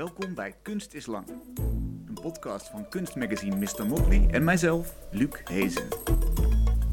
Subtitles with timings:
[0.00, 1.26] Welkom bij Kunst is Lang.
[2.06, 3.86] Een podcast van kunstmagazine Mr.
[3.86, 5.88] Motley en mijzelf, Luc Hezen.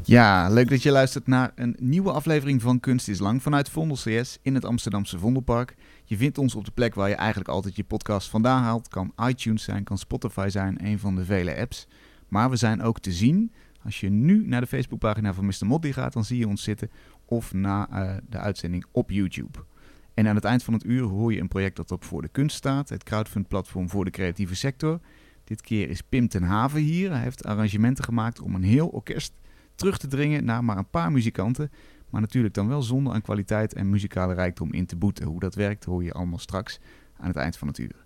[0.02, 3.96] Ja, leuk dat je luistert naar een nieuwe aflevering van Kunst is Lang vanuit Vondel
[3.96, 5.74] CS in het Amsterdamse Vondelpark.
[6.04, 8.88] Je vindt ons op de plek waar je eigenlijk altijd je podcast vandaan haalt.
[8.88, 11.86] Kan iTunes zijn, kan Spotify zijn, een van de vele apps.
[12.28, 13.52] Maar we zijn ook te zien.
[13.84, 15.66] Als je nu naar de Facebookpagina van Mr.
[15.66, 16.90] Motley gaat, dan zie je ons zitten.
[17.24, 19.58] Of na uh, de uitzending op YouTube.
[20.18, 22.28] En aan het eind van het uur hoor je een project dat op Voor de
[22.28, 25.00] Kunst staat, het crowdfund-platform voor de creatieve sector.
[25.44, 27.10] Dit keer is Pim ten Haven hier.
[27.10, 29.32] Hij heeft arrangementen gemaakt om een heel orkest
[29.74, 31.70] terug te dringen naar maar een paar muzikanten.
[32.10, 35.26] Maar natuurlijk dan wel zonder aan kwaliteit en muzikale rijkdom in te boeten.
[35.26, 36.80] Hoe dat werkt hoor je allemaal straks
[37.16, 38.04] aan het eind van het uur.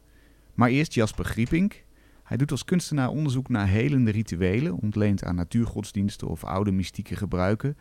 [0.55, 1.85] Maar eerst Jasper Griepink.
[2.23, 7.77] Hij doet als kunstenaar onderzoek naar helende rituelen, ontleend aan natuurgodsdiensten of oude mystieke gebruiken.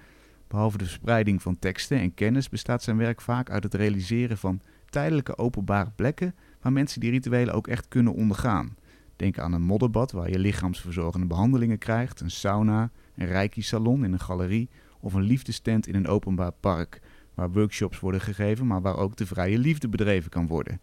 [0.52, 4.62] Behalve de verspreiding van teksten en kennis bestaat zijn werk vaak uit het realiseren van
[4.90, 8.76] tijdelijke openbare plekken waar mensen die rituelen ook echt kunnen ondergaan.
[9.16, 14.20] Denk aan een modderbad waar je lichaamsverzorgende behandelingen krijgt, een sauna, een reiki-salon in een
[14.20, 17.02] galerie of een liefdestent in een openbaar park
[17.34, 20.80] waar workshops worden gegeven, maar waar ook de vrije liefde bedreven kan worden.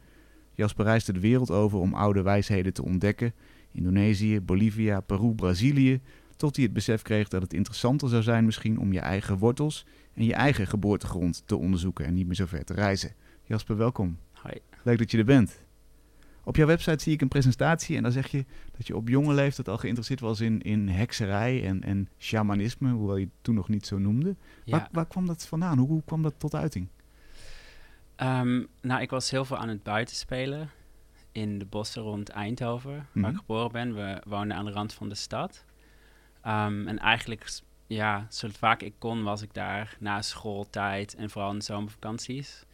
[0.52, 3.32] Jasper reisde de wereld over om oude wijsheden te ontdekken.
[3.72, 6.00] Indonesië, Bolivia, Peru, Brazilië,
[6.38, 9.84] tot hij het besef kreeg dat het interessanter zou zijn misschien om je eigen wortels
[10.14, 13.14] en je eigen geboortegrond te onderzoeken en niet meer zo ver te reizen.
[13.44, 14.18] Jasper, welkom.
[14.32, 14.54] Hoi.
[14.82, 15.66] Leuk dat je er bent.
[16.44, 18.44] Op jouw website zie ik een presentatie en dan zeg je
[18.76, 23.16] dat je op jonge leeftijd al geïnteresseerd was in, in hekserij en, en shamanisme, hoewel
[23.16, 24.36] je het toen nog niet zo noemde.
[24.64, 24.78] Ja.
[24.78, 25.78] Waar, waar kwam dat vandaan?
[25.78, 26.88] Hoe, hoe kwam dat tot uiting?
[28.16, 30.70] Ehm, nou, ik was heel veel aan het buitenspelen
[31.32, 33.30] in de bossen rond Eindhoven, waar Mhm.
[33.30, 33.94] ik geboren ben.
[33.94, 35.64] We woonden aan de rand van de stad.
[36.42, 37.50] Ehm, en eigenlijk,
[37.86, 42.66] ja, zo vaak ik kon, was ik daar na schooltijd en vooral in de zomervakanties.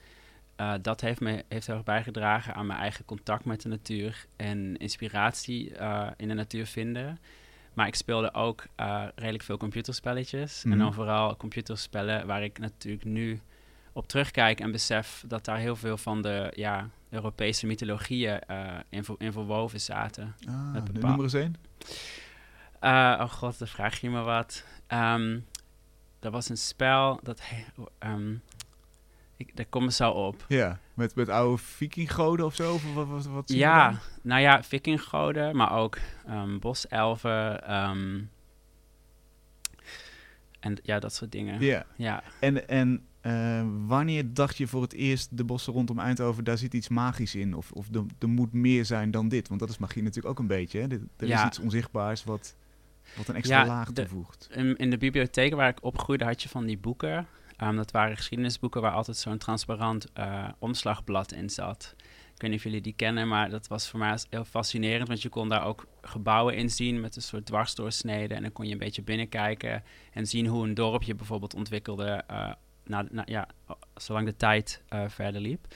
[0.57, 4.27] Eh, dat heeft me heeft heel erg bijgedragen aan mijn eigen contact met de natuur
[4.37, 7.19] en inspiratie eh, in de natuur vinden.
[7.73, 10.65] Maar ik speelde ook eh, redelijk veel computerspelletjes.
[10.65, 10.73] Mhm.
[10.73, 13.41] En dan vooral computerspellen waar ik natuurlijk nu
[13.93, 18.41] op terugkijk en besef dat daar heel veel van de ja, Europese mythologieën
[18.89, 20.35] in, in verwoven zaten.
[20.49, 21.57] Ah, noem er eens één.
[22.85, 24.65] Eh, oh god, dan vraag je me wat.
[24.87, 25.39] Ehm
[26.25, 27.43] er was een spel dat.
[27.99, 28.35] ehm,
[29.37, 30.45] ik, daar kom ik zo op.
[30.49, 32.75] Ja, met, met oude vikinggoden of zo?
[32.75, 37.65] Of wat, wat, Ja, nou ja, vikinggoden, maar ook ehm, boselfen.
[40.61, 41.61] en ja, dat soort dingen.
[41.61, 41.87] Ja.
[41.97, 42.23] Ja.
[42.41, 43.07] En, en
[43.87, 47.55] wanneer dacht je voor het eerst de bossen rondom Eindhoven, daar zit iets magisch in?
[47.55, 49.49] Of, of er, er moet meer zijn dan dit?
[49.49, 50.81] Want dat is magie natuurlijk ook een beetje.
[50.81, 50.87] Hè?
[51.17, 52.57] Er is iets onzichtbaars wat,
[53.17, 54.49] wat een extra Ja, laag toevoegt.
[54.53, 57.27] In, in de bibliotheek waar ik opgroeide had je van die boeken.
[57.57, 61.95] Ehm, dat waren geschiedenisboeken waar altijd zo'n transparant eh, omslagblad in zat.
[62.35, 65.09] Ik weet niet of jullie die kennen, maar dat was voor mij heel fascinerend.
[65.09, 68.37] Want je kon daar ook gebouwen in zien met een soort dwarsdoorsneden.
[68.37, 69.83] En dan kon je een beetje binnenkijken
[70.13, 72.23] en zien hoe een dorpje bijvoorbeeld ontwikkelde.
[72.27, 72.51] eh
[72.87, 73.49] na, na- ja,
[73.95, 75.67] zolang de tijd eh, verder liep.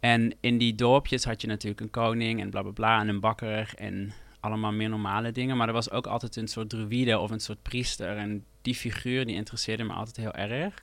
[0.00, 3.20] En in die dorpjes had je natuurlijk een koning en bla bla bla en een
[3.20, 4.12] bakker en
[4.44, 5.56] allemaal meer normale dingen.
[5.56, 8.16] Maar er was ook altijd een soort druïde of een soort priester.
[8.16, 10.82] En die figuur die interesseerde me altijd heel erg.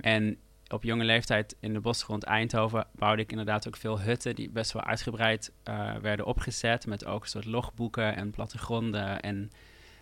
[0.00, 0.38] En
[0.68, 4.72] op jonge leeftijd in de bosgrond Eindhoven bouwde ik inderdaad ook veel hutten die best
[4.72, 6.86] wel uitgebreid eh, werden opgezet.
[6.86, 9.50] Met ook een soort logboeken en plattegronden en een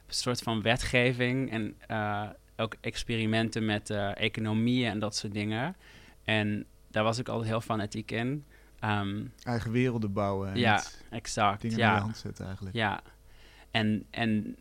[0.06, 1.50] soort van wetgeving.
[1.50, 5.76] En eh, ook experimenten met eh, economie en dat soort dingen.
[6.24, 8.44] En daar was ik altijd heel fanatiek in.
[8.80, 11.60] Ehm, Eigen werelden bouwen en Ja, exact.
[11.60, 11.86] dingen ja.
[11.86, 12.76] naar je hand zetten eigenlijk.
[12.76, 13.02] Ja,
[13.70, 14.56] en, en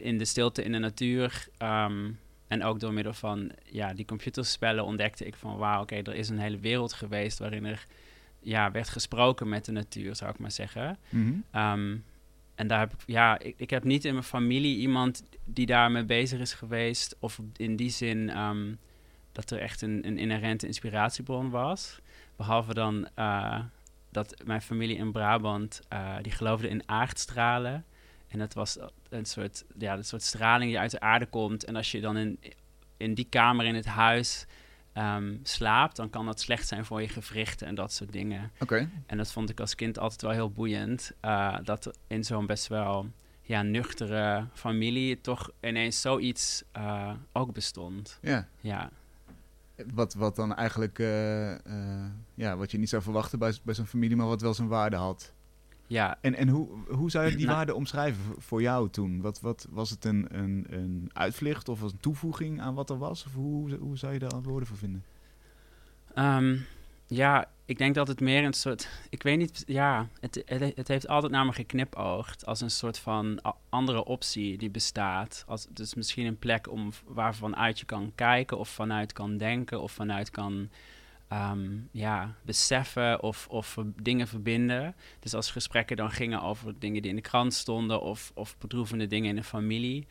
[0.00, 2.10] in de stilte in de natuur ehm,
[2.48, 6.28] en ook door middel van ja, die computerspellen ontdekte ik van wauw, oké, er is
[6.28, 7.86] een hele wereld geweest waarin er
[8.40, 10.98] ja, werd gesproken met de natuur, zou ik maar zeggen.
[11.08, 11.34] Mhm.
[11.50, 11.96] Ehm,
[12.54, 16.04] en daar heb ik, ja, ik, ik heb niet in mijn familie iemand die daarmee
[16.04, 18.30] bezig is geweest, of in die zin
[19.32, 22.00] dat er echt een, een inherente inspiratiebron was.
[22.36, 23.58] Behalve dan eh,
[24.10, 27.84] dat mijn familie in Brabant, eh, die geloofde in aardstralen.
[28.28, 28.78] En dat was
[29.08, 31.64] een soort, ja, een soort straling die uit de aarde komt.
[31.64, 32.40] En als je dan in,
[32.96, 34.46] in die kamer in het huis
[34.92, 38.50] ehm, slaapt, dan kan dat slecht zijn voor je gewrichten en dat soort dingen.
[38.58, 38.88] Oké.
[39.06, 41.12] En dat vond ik als kind altijd wel heel boeiend.
[41.20, 43.10] eh, dat in zo'n best wel
[43.42, 48.18] ja, nuchtere familie toch ineens zoiets eh, ook bestond.
[48.22, 48.48] Ja.
[48.60, 48.90] Ja,
[49.94, 53.86] Wat, wat dan eigenlijk, eh, eh, ja, wat je niet zou verwachten bij, bij zo'n
[53.86, 55.32] familie, maar wat wel zijn waarde had.
[55.86, 59.20] ja En, en hoe, hoe zou je die Nou- waarde omschrijven voor jou toen?
[59.20, 62.98] Wat, wat, was het een, een, een uitvlucht of was een toevoeging aan wat er
[62.98, 63.24] was?
[63.26, 65.04] Of hoe, hoe zou je daar woorden voor vinden?
[66.14, 66.56] Ehm,
[67.06, 68.88] ja, ik denk dat het meer een soort.
[69.10, 69.62] Ik weet niet.
[69.66, 70.42] Ja, het,
[70.74, 72.46] het, heeft altijd naar me geknipoogd.
[72.46, 75.44] Als een soort van andere optie die bestaat.
[75.46, 79.92] Als, dus misschien een plek om, waarvanuit je kan kijken, of vanuit kan denken, of
[79.92, 80.70] vanuit kan.
[81.28, 84.94] Ehm, ja, beseffen of, of dingen verbinden.
[85.20, 89.06] Dus als gesprekken dan gingen over dingen die in de krant stonden of, of bedroevende
[89.06, 90.06] dingen in de familie,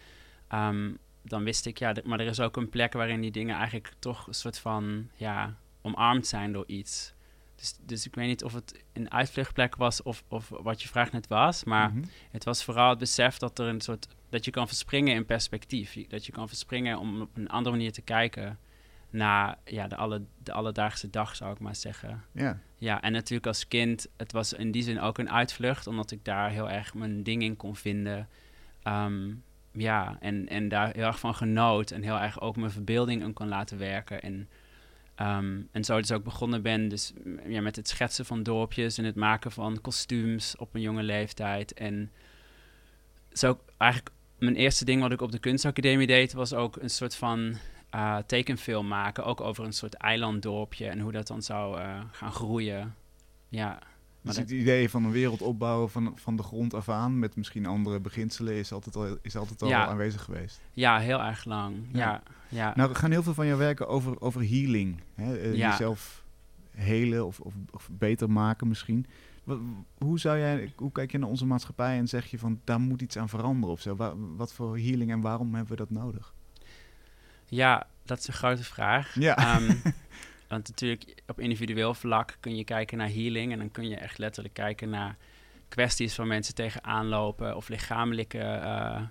[0.48, 3.94] ehm, dan wist ik, ja, maar er is ook een plek waarin die dingen eigenlijk
[4.00, 7.15] toch een soort van, ja, omarmd zijn door iets.
[7.56, 11.12] Dus, dus ik weet niet of het een uitvluchtplek was of, of wat je vraag
[11.12, 11.64] net was.
[11.64, 12.04] Maar mhm.
[12.32, 16.08] het was vooral het besef dat er een soort dat je kan verspringen in perspectief.
[16.08, 18.60] Dat je kan verspringen om op een andere manier te kijken
[19.10, 22.24] naar ja, de, alle, de alledaagse dag, zou ik maar zeggen.
[22.32, 22.60] Ja.
[22.78, 26.26] Ja, en natuurlijk als kind, het was in die zin ook een uitvlucht, omdat ik
[26.26, 28.30] daar heel erg mijn ding in kon vinden.
[28.84, 29.34] Ehm,
[29.72, 33.34] ja, en, en daar heel erg van genoot en heel erg ook mijn verbeelding in
[33.34, 34.22] kon laten werken.
[34.22, 34.50] En
[35.16, 37.14] Ehm, en zo dus ook begonnen ben dus,
[37.48, 41.74] ja, met het schetsen van dorpjes en het maken van kostuums op een jonge leeftijd.
[41.74, 42.12] En
[43.32, 47.16] zo eigenlijk mijn eerste ding wat ik op de kunstacademie deed, was ook een soort
[47.16, 47.58] van
[47.96, 49.26] uh, tekenfilm maken.
[49.26, 52.96] Ook over een soort eilanddorpje en hoe dat dan zou uh, gaan groeien.
[53.50, 53.80] Ja.
[54.26, 57.66] Dus het idee van een wereld opbouwen van, van de grond af aan, met misschien
[57.66, 60.62] andere beginselen, is altijd al, is altijd al aanwezig geweest.
[60.74, 61.76] Ja, heel erg lang.
[61.92, 62.24] Ja.
[62.50, 62.74] ja.
[62.76, 65.02] Nou, we gaan heel veel van jou werken over, over healing.
[65.14, 65.52] Hè?
[65.52, 66.24] Uh, Jezelf
[66.72, 69.06] helen of, of, of, beter maken misschien.
[69.98, 73.02] hoe, zou jij, hoe kijk je naar onze maatschappij en zeg je van daar moet
[73.02, 74.16] iets aan veranderen of zo?
[74.38, 76.34] wat voor healing en waarom hebben we dat nodig?
[77.46, 79.16] Ja, dat is een grote vraag.
[79.20, 79.56] Ja.
[79.56, 79.82] Um,
[80.48, 84.18] Want natuurlijk op individueel vlak kun je kijken naar healing en dan kun je echt
[84.18, 85.18] letterlijk kijken naar
[85.68, 89.02] kwesties waar mensen tegenaan lopen of lichamelijke uh,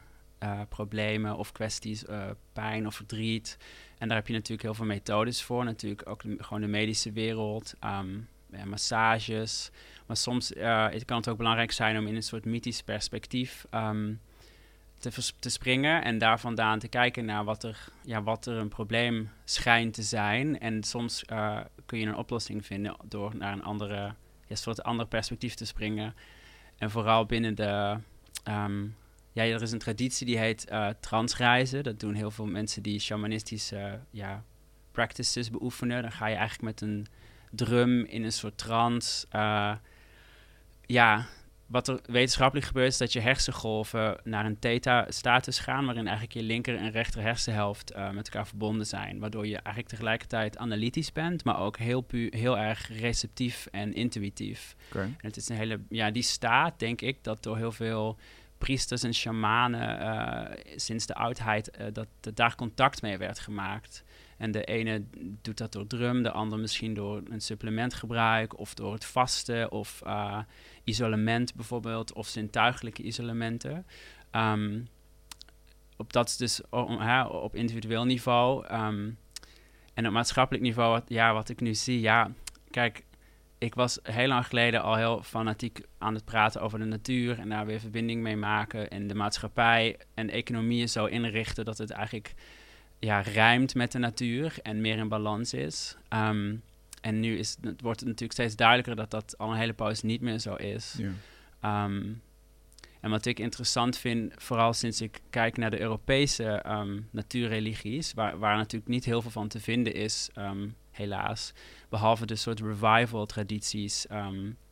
[0.43, 3.59] uh, problemen of kwesties uh, pijn of verdriet.
[3.99, 5.65] En daar heb je natuurlijk heel veel methodes voor.
[5.65, 9.71] Natuurlijk ook gewoon de medische wereld, ja, massages.
[10.07, 10.53] Maar soms
[11.05, 14.21] kan het ook belangrijk zijn om in een soort mythisch perspectief um,
[15.13, 18.69] te, te springen en daar vandaan te kijken naar wat er, ja, wat er een
[18.69, 20.61] probleem schijnt te zijn.
[20.61, 24.15] En soms uh, kun je een oplossing vinden door naar een andere,
[24.47, 26.15] ja, soort ander perspectief te springen.
[26.77, 27.99] En vooral binnen de.
[28.49, 28.97] Um,
[29.33, 31.83] ja, er is een traditie die heet uh, transreizen.
[31.83, 34.45] Dat doen heel veel mensen die shamanistische ja,
[34.93, 36.03] practices beoefenen.
[36.03, 37.07] Dan ga je eigenlijk met een
[37.51, 39.27] drum in een soort trance.
[39.33, 39.75] Uh,
[40.87, 41.27] ja,
[41.67, 46.43] wat er wetenschappelijk gebeurt is dat je hersengolven naar een theta-status gaan, waarin eigenlijk je
[46.43, 49.19] linker en rechter hersenhelft uh, met elkaar verbonden zijn.
[49.19, 54.77] Waardoor je eigenlijk tegelijkertijd analytisch bent, maar ook heel, heel erg receptief en intuïtief.
[55.07, 58.19] En het is een hele, ja, die staat, denk ik, dat door heel veel
[58.59, 64.05] priesters en shamanen uh, sinds de oudheid, uh, dat, dat daar contact mee werd gemaakt.
[64.37, 65.05] En de ene
[65.43, 70.03] doet dat door drum, de ander misschien door een supplementgebruik of door het vasten of
[70.85, 73.87] isolement bijvoorbeeld of zintuigelijke isolementen.
[74.33, 74.89] Um,
[75.97, 76.61] op dat is dus
[77.29, 78.67] op individueel niveau.
[78.73, 79.19] Um,
[79.95, 82.31] en op maatschappelijk niveau, wat, ja, wat ik nu zie, ja,
[82.71, 83.05] kijk,
[83.59, 87.49] ik was heel lang geleden al heel fanatiek aan het praten over de natuur en
[87.49, 91.91] daar weer verbinding mee maken en de maatschappij en de economie zo inrichten dat het
[91.91, 92.35] eigenlijk
[92.99, 95.97] ja, rijmt met de natuur en meer in balans is.
[96.09, 96.63] Um,
[97.05, 100.03] en nu is, het wordt het natuurlijk steeds duidelijker dat dat al een hele poos
[100.03, 100.99] niet meer zo is.
[101.61, 101.85] Ja.
[101.85, 102.23] Um,
[103.01, 108.39] en wat ik interessant vind, vooral sinds ik kijk naar de Europese um, natuurreligies, waar,
[108.39, 111.53] waar natuurlijk niet heel veel van te vinden is, um, helaas.
[111.89, 114.07] Behalve de soort revival-tradities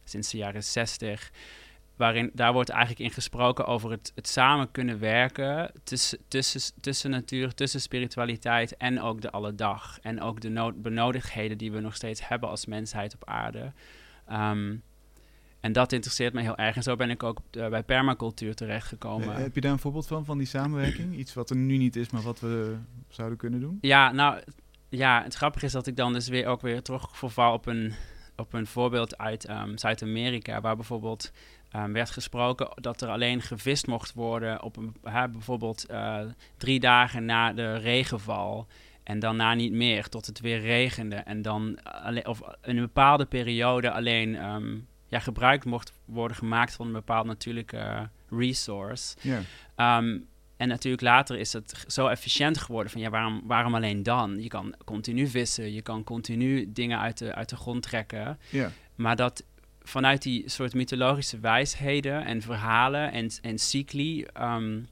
[0.04, 1.30] sinds de jaren 60
[1.96, 7.10] waarin daar wordt eigenlijk in gesproken over het, het samen kunnen werken tussen, tussen, tussen
[7.10, 9.98] natuur, tussen spiritualiteit en ook de alledag.
[10.00, 13.72] En ook de nood, benodigdheden die we nog steeds hebben als mensheid op aarde.
[14.32, 14.82] Um,
[15.60, 16.76] en dat interesseert me heel erg.
[16.76, 19.28] En zo ben ik ook uh, bij permacultuur terechtgekomen.
[19.28, 21.16] Uh, heb je daar een voorbeeld van, van die samenwerking?
[21.16, 22.76] Iets wat er nu niet is, maar wat we
[23.08, 23.78] zouden kunnen doen?
[23.80, 24.40] Ja, nou,
[24.88, 27.94] ja, het grappige is dat ik dan dus weer ook weer terugverval op een,
[28.36, 31.32] op een voorbeeld uit um, Zuid-Amerika, waar bijvoorbeeld
[31.76, 34.94] um, werd gesproken dat er alleen gevist mocht worden op een,
[35.32, 36.20] bijvoorbeeld uh,
[36.56, 38.66] drie dagen na de regenval.
[39.02, 41.16] En daarna niet meer, tot het weer regende.
[41.16, 46.74] En dan alleen, of in een bepaalde periode alleen um, ja, gebruik mocht worden gemaakt
[46.74, 49.16] van een bepaald natuurlijke resource.
[49.20, 49.98] Yeah.
[49.98, 54.42] Um, en natuurlijk later is het zo efficiënt geworden van ja, waarom, waarom alleen dan?
[54.42, 58.38] Je kan continu vissen, je kan continu dingen uit de, uit de grond trekken.
[58.50, 58.70] Yeah.
[58.94, 59.44] Maar dat
[59.84, 64.88] vanuit die soort mythologische wijsheden en verhalen en, en cycli um,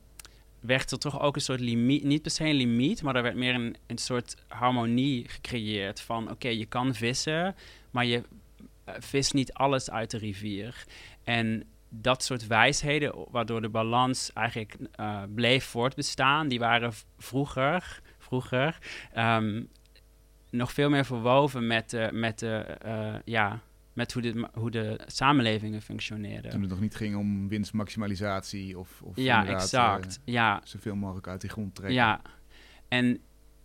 [0.61, 3.37] werd er toch ook een soort limiet, niet per se een limiet, maar er werd
[3.37, 7.55] meer een, een soort harmonie gecreëerd van oké, je kan vissen,
[7.91, 8.23] maar je
[8.99, 10.85] vis niet alles uit de rivier.
[11.25, 14.77] En dat soort wijsheden, waardoor de balans eigenlijk
[15.35, 18.79] bleef voortbestaan, die waren vroeger, vroeger
[19.13, 19.63] ehm,
[20.51, 22.67] nog veel meer verwoven met de, met de
[23.25, 26.51] ja, met hoe de, hoe de samenlevingen functioneerden.
[26.51, 30.21] Toen het nog niet ging om winstmaximalisatie of, of ja, exact.
[30.25, 30.61] Uh, ja.
[30.65, 31.97] zoveel mogelijk uit die grond trekken.
[31.97, 32.21] Ja,
[32.89, 33.21] en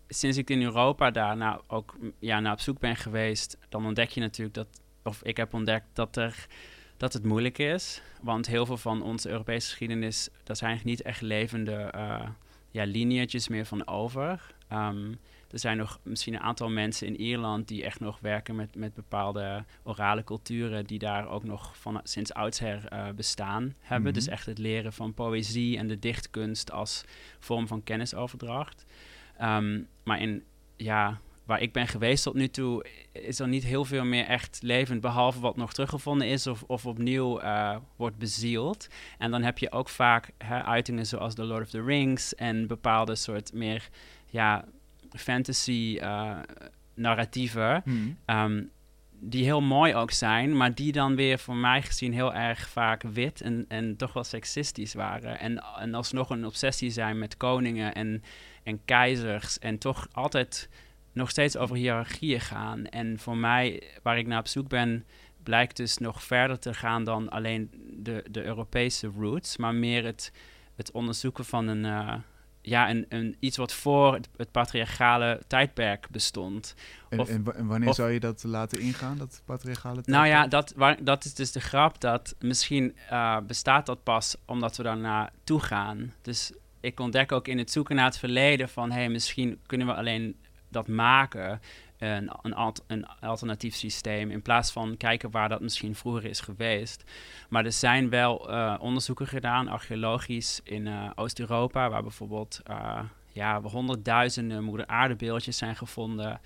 [0.08, 4.10] sinds ik in Europa daar nou ook ja, naar op zoek ben geweest, dan ontdek
[4.10, 6.48] je natuurlijk dat, of ik heb ontdekt dat, er,
[6.98, 8.02] dat het moeilijk is.
[8.22, 12.28] Want heel veel van onze Europese geschiedenis, daar zijn niet echt levende uh,
[12.72, 12.86] ja,
[13.50, 14.56] meer van over.
[14.68, 15.14] Ehm,
[15.56, 18.94] er zijn nog misschien een aantal mensen in Ierland die echt nog werken met, met
[18.94, 24.14] bepaalde orale culturen die daar ook nog van sinds oudsher uh, bestaan hebben.
[24.14, 24.34] Dus mhm.
[24.34, 27.04] echt het leren van poëzie en de dichtkunst als
[27.40, 28.86] vorm van kennisoverdracht.
[29.38, 30.44] Ehm, maar in,
[30.76, 34.60] ja, waar ik ben geweest tot nu toe, is er niet heel veel meer echt
[34.62, 38.88] levend, behalve wat nog teruggevonden is of, of opnieuw uh, wordt bezield.
[39.18, 42.68] En dan heb je ook vaak hè, uitingen zoals The Lord of the Rings en
[42.68, 43.90] bepaalde soort meer
[44.26, 44.66] ja,
[45.18, 46.40] fantasy uh,
[46.94, 47.82] narratieven.
[47.84, 48.18] Hmm.
[48.26, 48.64] Ehm,
[49.20, 53.04] die heel mooi ook zijn, maar die dan weer voor mij gezien heel erg vaak
[53.04, 55.40] wit en, en toch wel seksistisch waren.
[55.40, 58.24] En, en alsnog een obsessie zijn met koningen en,
[58.64, 59.60] en keizers.
[59.60, 60.70] En toch altijd
[61.12, 62.86] nog steeds over hiërarchieën gaan.
[62.86, 65.06] En voor mij, waar ik naar op zoek ben,
[65.44, 70.32] blijkt dus nog verder te gaan dan alleen de, de Europese roots, maar meer het,
[70.76, 71.84] het onderzoeken van een.
[71.84, 72.16] Uh,
[72.66, 76.76] ja, een, een, iets wat voor het, patriarchale tijdperk bestond.
[77.10, 80.18] En, of, en, wanneer zou je dat laten ingaan, dat patriarchale tijdperk?
[80.18, 84.36] Nou ja, dat, waar, dat is dus de grap dat misschien uh, bestaat dat pas
[84.46, 86.14] omdat we daar naartoe gaan.
[86.22, 88.92] Dus ik ontdek ook in het zoeken naar het verleden van...
[88.92, 90.36] hé, hey, misschien kunnen we alleen
[90.70, 91.62] dat maken
[91.98, 94.32] een, een, een, alternatief systeem.
[94.32, 97.04] In plaats van kijken waar dat misschien vroeger is geweest.
[97.50, 103.00] Maar er zijn wel uh, onderzoeken gedaan, archeologisch, in uh, Oost-Europa, waar bijvoorbeeld uh,
[103.32, 106.40] ja, honderdduizenden moeder aardebeeldjes zijn gevonden.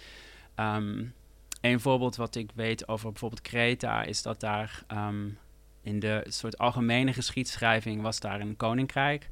[0.56, 1.14] Um,
[1.62, 5.38] een voorbeeld wat ik weet over bijvoorbeeld Kreta is dat daar um,
[5.82, 9.30] in de soort algemene geschiedschrijving was daar een koninkrijk.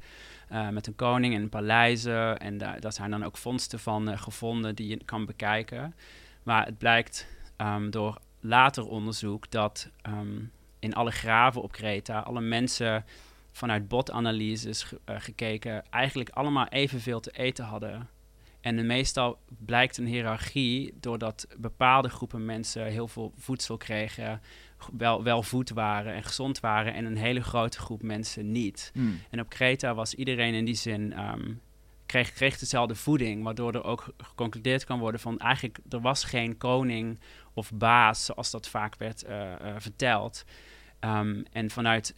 [0.52, 2.38] Uh, met een koning en paleizen.
[2.38, 5.94] En daar, zijn dan ook vondsten van uh, gevonden die je kan bekijken.
[6.42, 12.40] Maar het blijkt um, door later onderzoek dat um, in alle graven op Kreta alle
[12.40, 13.04] mensen
[13.52, 18.08] vanuit botanalyses ge uh, gekeken eigenlijk allemaal evenveel te eten hadden.
[18.60, 24.40] En meestal blijkt een hiërarchie doordat bepaalde groepen mensen heel veel voedsel kregen,
[24.96, 28.90] wel, wel voed waren en gezond waren en een hele grote groep mensen niet.
[28.94, 29.20] Hmm.
[29.30, 31.60] En op Kreta was iedereen in die zin um,
[32.06, 36.56] kreeg, kreeg dezelfde voeding, waardoor er ook geconcludeerd kan worden van eigenlijk er was geen
[36.56, 37.20] koning
[37.52, 40.44] of baas zoals dat vaak werd uh, uh, verteld.
[41.00, 42.14] Um, en vanuit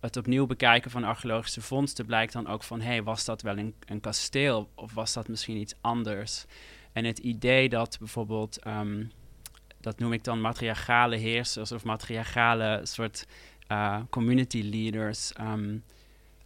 [0.00, 3.58] het opnieuw bekijken van archeologische vondsten blijkt dan ook van hé, hey, was dat wel
[3.58, 6.44] een, een, kasteel of was dat misschien iets anders?
[6.92, 9.10] En het idee dat bijvoorbeeld um,
[9.82, 13.26] dat noem ik dan matriarchale heersers of matriarchale soort
[13.68, 15.32] uh, community leaders.
[15.40, 15.84] Um,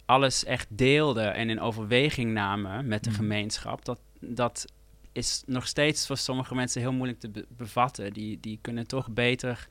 [0.05, 3.19] alles echt deelden en in overweging namen met de mhm.
[3.19, 3.85] gemeenschap.
[3.85, 4.65] Dat, dat
[5.11, 8.13] is nog steeds voor sommige mensen heel moeilijk te bevatten.
[8.13, 9.67] Die, die kunnen toch beter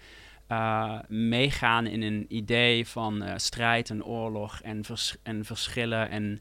[0.49, 6.11] uh, meegaan in een idee van uh, strijd en oorlog en, vers en verschillen.
[6.11, 6.41] En,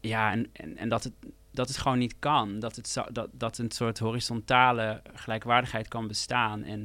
[0.00, 1.12] ja, en, en, en dat het
[1.52, 2.58] dat het gewoon niet kan.
[2.58, 6.62] Dat, het zo, dat, dat een soort horizontale gelijkwaardigheid kan bestaan.
[6.62, 6.80] En,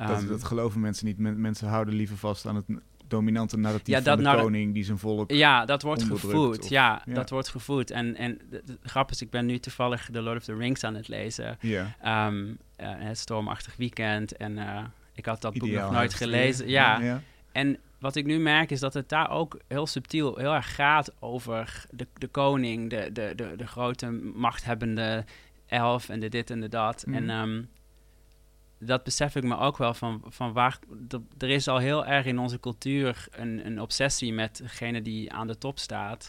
[0.00, 1.18] um, dat, ehm, dat, geloven mensen niet.
[1.18, 2.64] mensen houden liever vast aan het
[3.12, 6.68] dominante narratief ja, van de koning die zijn volk Ja, dat wordt gevoed.
[6.68, 7.90] ja, dat wordt gevoed.
[7.90, 10.94] En, en de, grap is, ik ben nu toevallig The Lord of the Rings aan
[10.94, 11.58] het lezen.
[11.60, 12.26] Ja.
[12.26, 14.36] Um, uh, het stormachtig weekend.
[14.36, 16.68] En uh, ik had dat boek nog nooit gelezen.
[16.68, 17.00] Ja.
[17.00, 17.22] ja.
[17.52, 21.12] En wat ik nu merk is dat het daar ook heel subtiel heel erg gaat
[21.20, 25.24] over de, de koning, de, de, de, de grote machthebbende
[25.66, 27.02] elf en de dit en de dat.
[27.02, 27.30] En mhm.
[27.30, 27.68] um,
[28.78, 30.78] dat besef ik me ook wel van, van waar.
[31.38, 35.46] er is al heel erg in onze cultuur een, een obsessie met degene die aan
[35.46, 36.28] de top staat.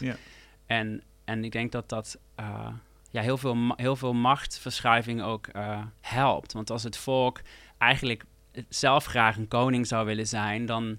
[0.66, 2.66] En, en ik denk dat dat uh,
[3.10, 6.52] ja, heel, veel, heel veel machtsverschuiving ook uh, helpt.
[6.52, 7.40] Want als het volk
[7.78, 8.24] eigenlijk
[8.68, 10.98] zelf graag een koning zou willen zijn, dan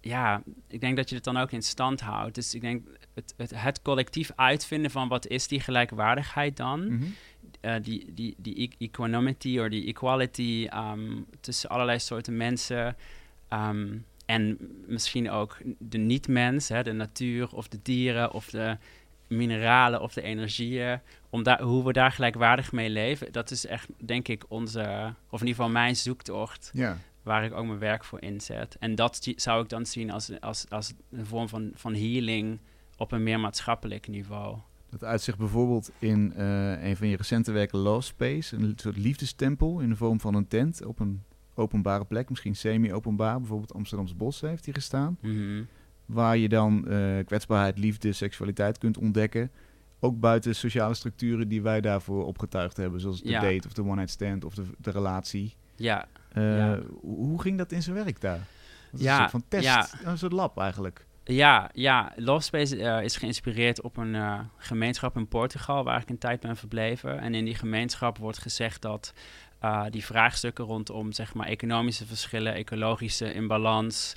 [0.00, 2.34] ja, ik denk dat je het dan ook in stand houdt.
[2.34, 6.92] Dus ik denk het, het, het collectief uitvinden van wat is die gelijkwaardigheid dan?
[6.92, 7.14] Mm
[7.82, 12.96] die, die, die e-, equanimity of die equality um, tussen allerlei soorten mensen.
[13.52, 18.76] Um, en misschien ook de niet-mens, de natuur of de dieren of de
[19.26, 21.00] mineralen of de energieën.
[21.30, 25.40] Om daar, hoe we daar gelijkwaardig mee leven, dat is echt, denk ik, onze, of
[25.40, 26.70] in ieder geval mijn zoektocht.
[26.74, 26.98] Ja
[27.30, 28.76] waar ik ook mijn werk voor inzet.
[28.78, 32.60] En dat zou ik dan zien als, als, als een vorm van, van healing
[32.96, 34.58] op een meer maatschappelijk niveau.
[34.88, 39.80] Dat uitzicht bijvoorbeeld in uh, een van je recente werken Love Space, een soort liefdestempel
[39.80, 41.22] in de vorm van een tent op een
[41.54, 45.18] openbare plek, misschien semi-openbaar, bijvoorbeeld Amsterdamse Bos heeft hier gestaan.
[45.20, 45.62] Mhm.
[46.06, 49.50] Waar je dan uh, kwetsbaarheid, liefde, seksualiteit kunt ontdekken.
[50.00, 54.10] Ook buiten sociale structuren die wij daarvoor opgetuigd hebben, zoals de date of de one-night
[54.10, 55.56] stand of de, de relatie.
[55.80, 56.06] Ja.
[56.34, 56.78] Uh, ja.
[57.00, 58.40] Hoe ging dat in zijn werk daar?
[58.92, 59.88] ja, een soort van test, ja.
[60.04, 61.06] een soort lab eigenlijk.
[61.24, 62.12] Ja, ja.
[62.16, 66.40] Love Space uh, is geïnspireerd op een uh, gemeenschap in Portugal waar ik een tijd
[66.40, 67.20] ben verbleven.
[67.20, 69.12] En in die gemeenschap wordt gezegd dat
[69.64, 74.16] uh, die vraagstukken rondom zeg maar, economische verschillen, ecologische imbalans,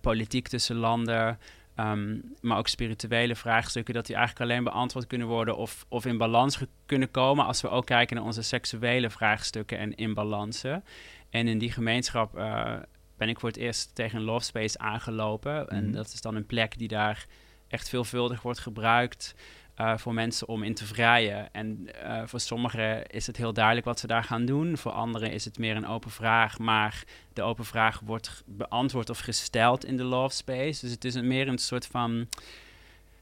[0.00, 1.38] politiek tussen landen,
[1.76, 6.18] um, maar ook spirituele vraagstukken, dat die eigenlijk alleen beantwoord kunnen worden of, of in
[6.18, 10.84] balans kunnen komen als we ook kijken naar onze seksuele vraagstukken en imbalansen.
[11.30, 12.32] En in die gemeenschap
[13.16, 15.68] ben ik voor het eerst tegen een love space aangelopen.
[15.68, 15.92] En mhm.
[15.92, 17.26] dat is dan een plek die daar
[17.68, 19.34] echt veelvuldig wordt gebruikt
[19.80, 21.52] uh, voor mensen om in te vrijen.
[21.52, 24.76] En uh, voor sommigen is het heel duidelijk wat ze daar gaan doen.
[24.76, 26.58] Voor anderen is het meer een open vraag.
[26.58, 30.80] Maar de open vraag wordt beantwoord of gesteld in de love space.
[30.80, 32.28] Dus het is een, meer een soort van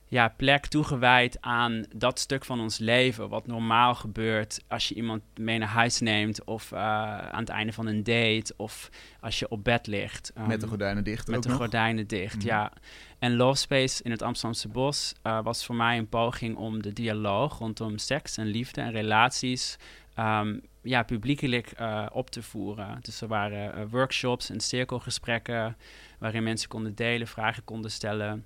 [0.07, 3.29] ja, plek toegewijd aan dat stuk van ons leven.
[3.29, 6.45] Wat normaal gebeurt als je iemand mee naar huis neemt.
[6.45, 6.79] Of uh,
[7.19, 8.55] aan het einde van een date.
[8.57, 10.33] Of als je op bed ligt.
[10.39, 11.29] Um, met de gordijnen dicht.
[11.29, 11.59] Met de nog?
[11.59, 12.47] gordijnen dicht, mhm.
[12.47, 12.73] ja.
[13.19, 16.93] En Love Space in het Amsterdamse Bos uh, was voor mij een poging om de
[16.93, 19.77] dialoog rondom seks en liefde en relaties.
[20.19, 22.99] Um, ja, publiekelijk uh, op te voeren.
[23.01, 25.77] Dus er waren workshops en cirkelgesprekken
[26.19, 28.45] waarin mensen konden delen, vragen konden stellen.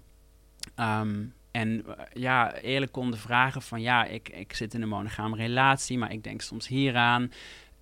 [0.77, 5.37] Um, en eh, ja, eerlijk konden vragen van ja, ik, ik zit in een monogame
[5.37, 7.33] relatie, maar ik denk soms hieraan.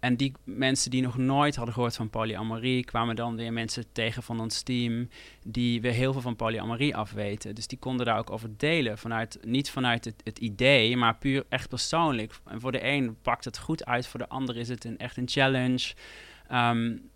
[0.00, 4.22] En die mensen die nog nooit hadden gehoord van polyamorie, kwamen dan weer mensen tegen
[4.22, 5.08] van ons team
[5.44, 7.54] die weer heel veel van polyamorie afweten.
[7.54, 8.98] Dus die konden daar ook over delen.
[8.98, 12.32] Vanuit, niet vanuit het, het idee, maar puur echt persoonlijk.
[12.44, 15.16] En voor de een pakt het goed uit, voor de ander is het een, echt
[15.16, 15.94] een challenge.
[16.52, 17.10] Um,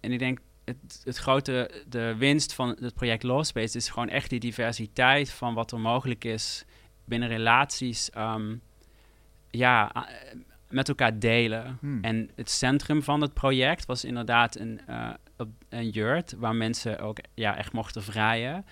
[0.00, 4.30] en ik denk het, het grote, de winst van het project Lawspace is gewoon echt
[4.30, 6.64] die diversiteit van wat er mogelijk is
[7.04, 8.10] binnen relaties.
[8.10, 8.56] Ehm,
[9.50, 10.08] ja,
[10.68, 11.78] met elkaar delen.
[11.80, 12.04] Hmm.
[12.04, 15.10] En het centrum van het project was inderdaad een, uh,
[15.68, 18.64] een jurt waar mensen ook ja, echt mochten vrijen.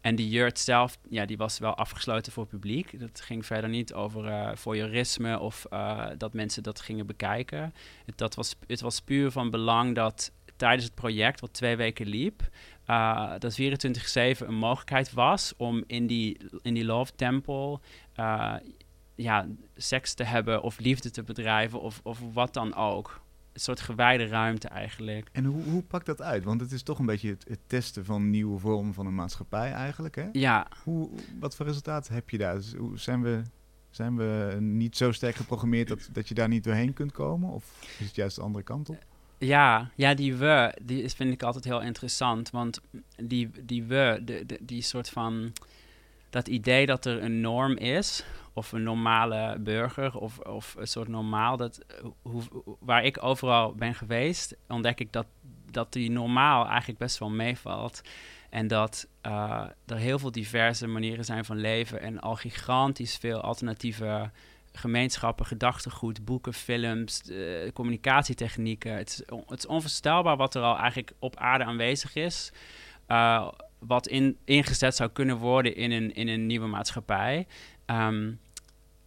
[0.00, 3.00] En die jurt zelf, ja, die was wel afgesloten voor publiek.
[3.00, 7.74] Dat ging verder niet over uh, voyeurisme of uh, dat mensen dat gingen bekijken.
[8.04, 12.06] Het, dat was, het was puur van belang dat tijdens het project, wat twee weken
[12.06, 12.48] liep,
[12.86, 17.80] uh, dat 24-7 een mogelijkheid was om in die, in die Love Temple
[18.16, 18.54] uh,
[19.14, 23.20] ja, seks te hebben of liefde te bedrijven of, of wat dan ook.
[23.52, 25.28] Een soort gewijde ruimte eigenlijk.
[25.32, 26.44] En hoe, hoe pakt dat uit?
[26.44, 29.72] Want het is toch een beetje het, het testen van nieuwe vormen van een maatschappij
[29.72, 30.28] eigenlijk, hè?
[30.32, 30.66] Ja.
[30.84, 32.54] Hoe, wat voor resultaten heb je daar?
[32.54, 33.42] Dus hoe zijn we
[33.90, 37.50] zijn we niet zo sterk geprogrammeerd dat, dat je daar niet doorheen kunt komen?
[37.50, 39.04] Of is het juist de andere kant op?
[39.38, 42.50] Ja, ja, die we, die vind ik altijd heel interessant.
[42.50, 42.80] Want
[43.16, 45.52] die, die we, de, de, die soort van.
[46.30, 51.08] Dat idee dat er een norm is, of een normale burger, of, of een soort
[51.08, 51.80] normaal, dat,
[52.22, 52.42] hoe,
[52.80, 55.26] waar ik overal ben geweest, ontdek ik dat,
[55.70, 58.00] dat die normaal eigenlijk best wel meevalt.
[58.50, 63.40] En dat uh, er heel veel diverse manieren zijn van leven en al gigantisch veel
[63.40, 64.30] alternatieve
[64.78, 68.96] gemeenschappen, gedachtegoed, boeken, films, uh, communicatietechnieken.
[68.96, 72.52] Het is, het is, onvoorstelbaar wat er al eigenlijk op aarde aanwezig is.
[73.08, 77.46] Uh, wat in, ingezet zou kunnen worden in een, in een nieuwe maatschappij.
[77.86, 78.40] Um,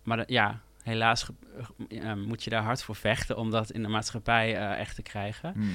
[0.03, 1.29] maar ja, helaas
[1.89, 5.53] uh, moet je daar hard voor vechten om dat in de maatschappij echt te krijgen.
[5.55, 5.71] Mm.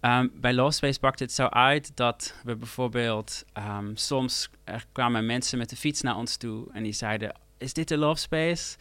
[0.00, 5.26] Um, bij Lost Space pakt het zo uit dat we bijvoorbeeld um, soms er kwamen
[5.26, 8.76] mensen met de fiets naar ons toe en die zeiden: Is dit de Love Space?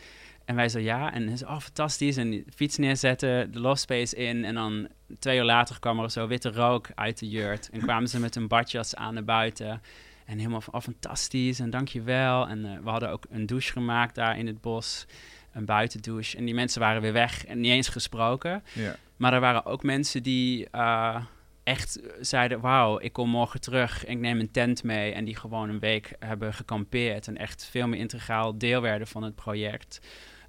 [0.50, 1.14] En wij zo ja.
[1.14, 2.18] En ze oh fantastisch.
[2.18, 4.46] En de fiets neerzetten, de loft space in.
[4.46, 4.88] En dan
[5.20, 7.70] twee uur later kwam er zo witte rook uit de jurt.
[7.70, 9.82] En kwamen ze met een badjas aan naar buiten.
[10.26, 12.48] En helemaal van, oh fantastisch en dankjewel.
[12.48, 15.06] En uh, we hadden ook een douche gemaakt daar in het bos.
[15.54, 16.38] Een buitendouche.
[16.38, 18.64] En die mensen waren weer weg en niet eens gesproken.
[18.74, 18.96] Ja.
[19.18, 21.24] Maar er waren ook mensen die uh,
[21.64, 22.60] echt zeiden...
[22.60, 24.06] wauw, ik kom morgen terug.
[24.06, 25.12] Ik neem een tent mee.
[25.12, 27.28] En die gewoon een week hebben gekampeerd.
[27.28, 30.00] En echt veel meer integraal deel werden van het project.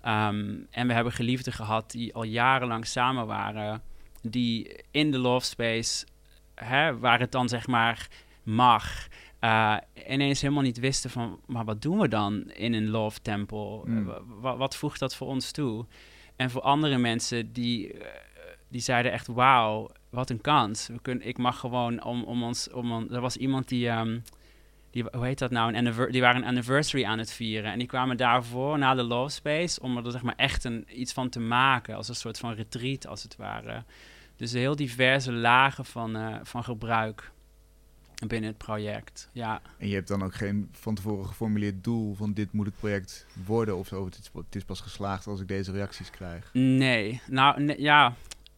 [0.06, 3.82] Um, en we hebben geliefden gehad die al jarenlang samen waren,
[4.22, 6.06] die in de love space,
[6.54, 8.08] hè, waar het dan zeg maar
[8.42, 9.08] mag,
[9.40, 9.76] uh,
[10.08, 13.84] ineens helemaal niet wisten van, maar wat doen we dan in een love tempel?
[13.86, 14.12] Mm.
[14.40, 15.86] wat voegt dat voor ons toe?
[16.36, 18.00] En voor andere mensen die, uh,
[18.68, 20.86] die zeiden echt, wauw, wat een kans.
[20.86, 22.70] We kunnen, ik mag gewoon om, om ons...
[22.70, 23.88] Om, er was iemand die...
[23.88, 24.18] Ehm,
[24.90, 27.72] die, hoe heet dat nou, een die waren een anniversary aan het vieren.
[27.72, 31.12] En die kwamen daarvoor naar de Love Space om er zeg maar echt een, iets
[31.12, 31.96] van te maken.
[31.96, 33.84] Als een soort van retreat, als het ware.
[34.36, 37.30] Dus heel diverse lagen van, uh, van gebruik
[38.26, 39.28] binnen het project.
[39.32, 39.60] Ja.
[39.78, 43.26] En je hebt dan ook geen van tevoren geformuleerd doel van dit moet het project
[43.44, 44.04] worden of zo.
[44.04, 46.50] Het is, het is pas geslaagd als ik deze reacties krijg.
[46.52, 48.14] Nee, nou ja,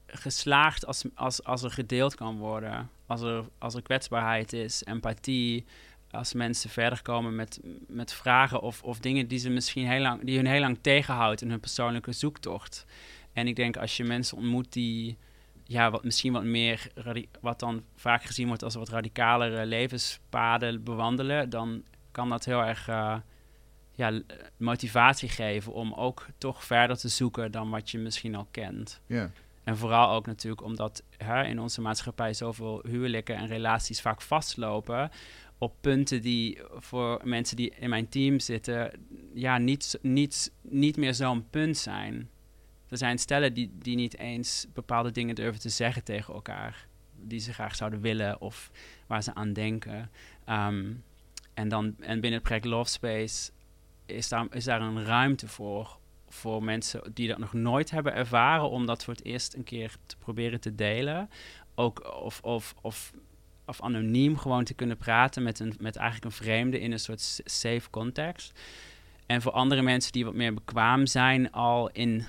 [0.06, 2.90] geslaagd als, als, als er gedeeld kan worden.
[3.06, 5.64] Als er, als er kwetsbaarheid is, empathie,
[6.12, 10.24] als mensen verder komen met, met vragen of, of dingen die ze misschien heel lang,
[10.24, 12.86] die hun heel lang tegenhoudt in hun persoonlijke zoektocht.
[13.32, 15.18] En ik denk als je mensen ontmoet die
[15.64, 16.90] ja, wat, misschien wat meer,
[17.40, 22.88] wat dan vaak gezien wordt als wat radicalere levenspaden bewandelen, dan kan dat heel erg
[22.88, 23.16] uh,
[23.92, 24.20] ja,
[24.56, 29.00] motivatie geven om ook toch verder te zoeken dan wat je misschien al kent.
[29.06, 29.30] Ja.
[29.64, 35.10] En vooral ook natuurlijk omdat hè, in onze maatschappij zoveel huwelijken en relaties vaak vastlopen
[35.62, 38.90] op punten die voor mensen die in mijn team zitten,
[39.34, 42.30] ja, niet, niet, niet meer zo'n punt zijn.
[42.88, 46.86] Er zijn stellen die, die niet eens bepaalde dingen durven te zeggen tegen elkaar.
[47.12, 48.70] Die ze graag zouden willen of
[49.06, 50.10] waar ze aan denken.
[50.44, 50.92] Ehm,
[51.54, 53.50] en, dan, en binnen het project Love Space
[54.06, 55.98] is daar, is daar een ruimte voor.
[56.28, 59.96] Voor mensen die dat nog nooit hebben ervaren, om dat voor het eerst een keer
[60.06, 61.30] te proberen te delen.
[61.74, 63.12] Ook of, of, of
[63.66, 67.40] of anoniem gewoon te kunnen praten met, een, met eigenlijk een vreemde in een soort
[67.44, 68.60] safe context.
[69.26, 72.24] En voor andere mensen die wat meer bekwaam zijn, al in,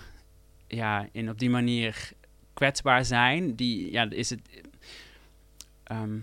[0.68, 2.12] ja, in op die manier
[2.54, 4.42] kwetsbaar zijn, die, ja, is het.
[5.84, 6.18] Ehm,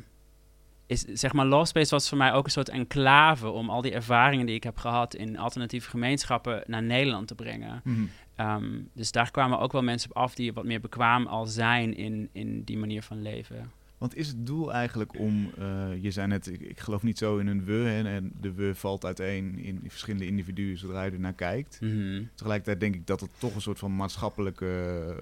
[0.86, 3.92] is, zeg maar, Love Space was voor mij ook een soort enclave om al die
[3.92, 7.80] ervaringen die ik heb gehad in alternatieve gemeenschappen naar Nederland te brengen.
[7.84, 8.04] Mhm.
[8.34, 11.96] Ehm, dus daar kwamen ook wel mensen op af die wat meer bekwaam al zijn
[11.96, 13.72] in, in die manier van leven.
[14.00, 17.38] Want is het doel eigenlijk om, uh, je zei net, ik, ik, geloof niet zo
[17.38, 21.20] in een we, hè, en de we valt uiteen in verschillende individuen zodra je er
[21.20, 21.80] naar kijkt.
[21.80, 22.22] Mhm.
[22.34, 25.16] Tegelijkertijd denk ik dat het toch een soort van maatschappelijke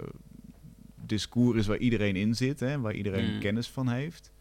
[1.07, 3.41] discours is waar iedereen in zit, hè, waar iedereen mhm.
[3.41, 4.33] kennis van heeft.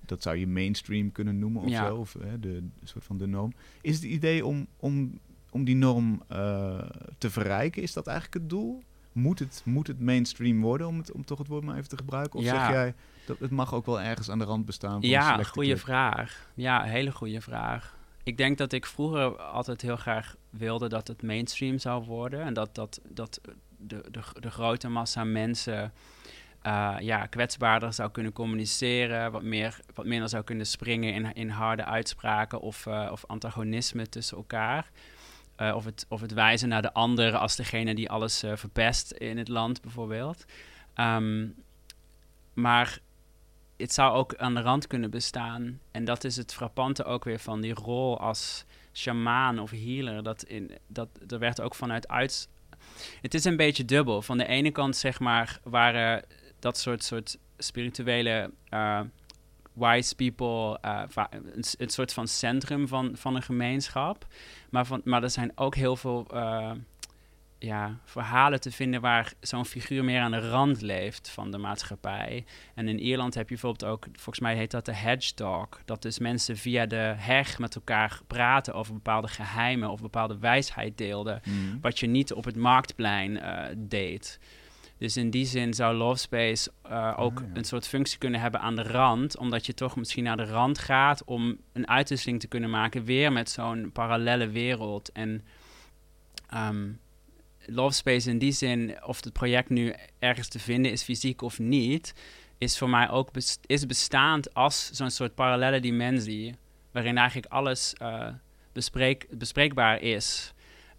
[0.00, 3.26] Dat zou je mainstream kunnen noemen of zo, of hè, de, de, soort van de
[3.26, 3.52] norm.
[3.80, 5.18] Is het idee om, om,
[5.50, 6.78] om die norm uh,
[7.18, 8.82] te verrijken, is dat eigenlijk het doel?
[9.12, 11.96] Moet het, moet het mainstream worden, om, het, om toch het woord maar even te
[11.96, 12.38] gebruiken?
[12.38, 12.50] Of ja.
[12.50, 12.94] zeg jij,
[13.26, 16.50] dat, het mag ook wel ergens aan de rand bestaan van Ja, goede vraag.
[16.54, 17.96] Ja, hele goede vraag.
[18.22, 22.42] Ik denk dat ik vroeger altijd heel graag wilde dat het mainstream zou worden.
[22.42, 23.40] En dat, dat, dat
[23.78, 25.92] de, de, de grote massa mensen
[26.66, 31.48] uh, ja, kwetsbaarder zou kunnen communiceren, wat, meer, wat minder zou kunnen springen in, in
[31.48, 34.90] harde uitspraken of, uh, of antagonisme tussen elkaar.
[35.60, 39.38] Uh, of, het, of het wijzen naar de ander als degene die alles verpest in
[39.38, 40.44] het land, bijvoorbeeld.
[40.94, 41.54] Um,
[42.56, 42.98] maar
[43.76, 45.80] het zou ook aan de rand kunnen bestaan.
[45.90, 50.22] En dat is het frappante ook weer van die rol als shamaan of healer.
[50.22, 52.48] Dat, in, dat er werd ook vanuit uit.
[53.20, 54.22] Het is een beetje dubbel.
[54.22, 56.24] Van de ene kant, zeg maar, waren
[56.58, 59.00] dat soort, soort spirituele uh,
[59.72, 61.02] wise people uh,
[61.78, 64.26] een, soort van centrum van, van een gemeenschap.
[64.70, 66.26] Maar, van, maar er zijn ook heel veel.
[66.34, 66.72] Uh,
[67.58, 72.44] ja, verhalen te vinden waar zo'n figuur meer aan de rand leeft van de maatschappij.
[72.74, 75.68] En in Ierland heb je bijvoorbeeld ook, volgens mij heet dat de hedge dog.
[75.84, 80.98] Dat dus mensen via de heg met elkaar praten over bepaalde geheimen of bepaalde wijsheid
[80.98, 81.40] deelden.
[81.44, 81.78] Mm.
[81.80, 84.38] Wat je niet op het marktplein uh, deed.
[84.98, 88.76] Dus in die zin zou Love Space uh, ook een soort functie kunnen hebben aan
[88.76, 92.70] de rand, omdat je toch misschien naar de rand gaat om een uitwisseling te kunnen
[92.70, 95.12] maken, weer met zo'n parallele wereld.
[95.12, 95.44] En
[96.54, 97.00] um,
[97.66, 101.58] Love Space in die zin, of het project nu ergens te vinden is, fysiek of
[101.58, 102.14] niet,
[102.58, 103.30] is voor mij ook
[103.66, 106.54] is bestaand als zo'n soort parallele dimensie,
[106.92, 108.28] waarin eigenlijk alles uh,
[108.72, 110.52] bespreek, bespreekbaar is.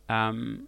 [0.07, 0.67] Um,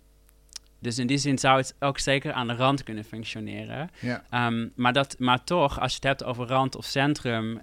[0.79, 3.89] dus in die zin zou het ook zeker aan de rand kunnen functioneren.
[3.99, 4.47] Ja.
[4.47, 7.61] Um, maar, dat, maar toch, als je het hebt over rand of centrum,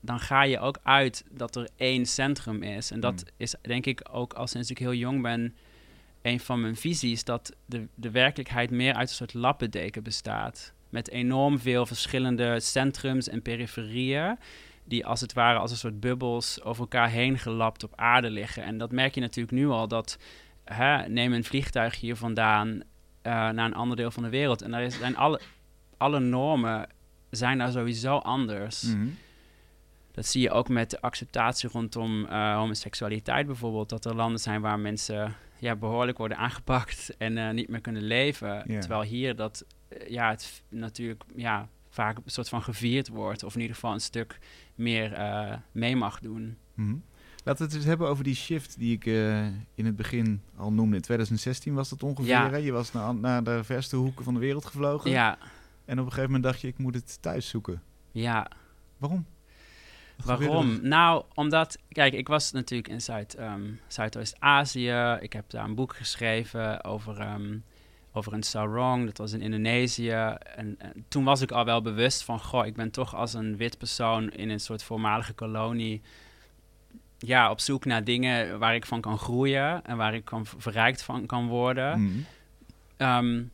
[0.00, 2.90] dan ga je ook uit dat er één centrum is.
[2.90, 3.30] En dat hmm.
[3.36, 5.56] is denk ik ook al sinds ik heel jong ben
[6.28, 10.72] een van mijn visies dat de, de werkelijkheid meer uit een soort lappendeken bestaat.
[10.88, 14.38] Met enorm veel verschillende centrums en periferieën.
[14.84, 18.62] Die als het ware als een soort bubbels over elkaar heen gelapt op aarde liggen.
[18.62, 19.88] En dat merk je natuurlijk nu al.
[19.88, 20.18] Dat
[20.64, 22.82] hè, neem een vliegtuig hier vandaan uh,
[23.22, 24.62] naar een ander deel van de wereld.
[24.62, 25.40] En daar zijn alle,
[25.96, 26.88] alle normen
[27.30, 28.82] zijn daar sowieso anders.
[28.82, 29.06] Mhm.
[30.18, 33.88] Dat zie je ook met de acceptatie rondom uh, homoseksualiteit bijvoorbeeld.
[33.88, 38.02] Dat er landen zijn waar mensen ja, behoorlijk worden aangepakt en uh, niet meer kunnen
[38.02, 38.64] leven.
[38.66, 39.64] Terwijl hier dat
[40.08, 43.44] ja, het natuurlijk ja, vaak een soort van gevierd wordt.
[43.44, 44.38] Of in ieder geval een stuk
[44.74, 46.56] meer uh, mee mag doen.
[46.74, 47.02] Mm
[47.44, 50.72] Laten we het eens hebben over die shift die ik uh, in het begin al
[50.72, 50.96] noemde.
[50.96, 52.28] In 2016 was dat ongeveer.
[52.28, 52.56] Ja.
[52.56, 55.10] Je was naar, naar de verste hoeken van de wereld gevlogen.
[55.10, 55.38] Ja.
[55.84, 57.82] En op een gegeven moment dacht je, ik moet het thuis zoeken.
[58.10, 58.50] Ja.
[58.96, 59.26] Waarom?
[60.24, 60.78] Waarom?
[60.82, 65.16] Nou, omdat, kijk, ik was natuurlijk in Zuid, um, Zuidoost-Azië.
[65.20, 67.64] Ik heb daar een boek geschreven over, um,
[68.12, 69.06] over een sarong.
[69.06, 70.10] Dat was in Indonesië.
[70.10, 73.56] En, en, toen was ik al wel bewust van, goh, ik ben toch als een
[73.56, 76.02] wit persoon in een soort voormalige kolonie.
[77.18, 81.02] Ja, op zoek naar dingen waar ik van kan groeien en waar ik kan verrijkt
[81.02, 82.00] van kan worden.
[82.00, 82.26] Mm.
[82.96, 83.50] Um,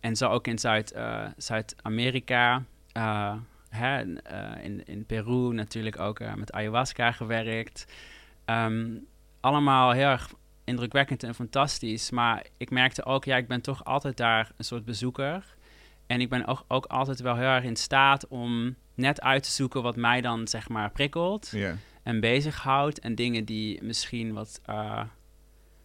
[0.00, 2.62] en zo ook in Zuid, uh, Zuid-Amerika.
[2.96, 3.34] Uh,
[3.76, 7.86] hè, uh, in, in Peru natuurlijk ook uh, met ayahuasca gewerkt.
[8.46, 9.06] Um,
[9.40, 10.32] allemaal heel erg
[10.64, 12.10] indrukwekkend en fantastisch.
[12.10, 15.56] Maar ik merkte ook, ja, ik ben toch altijd daar een soort bezoeker.
[16.06, 19.50] En ik ben ook, ook altijd wel heel erg in staat om net uit te
[19.50, 21.48] zoeken wat mij dan zeg maar prikkelt.
[21.50, 21.74] Yeah.
[22.02, 22.98] En bezighoudt.
[22.98, 25.02] En dingen die misschien wat uh,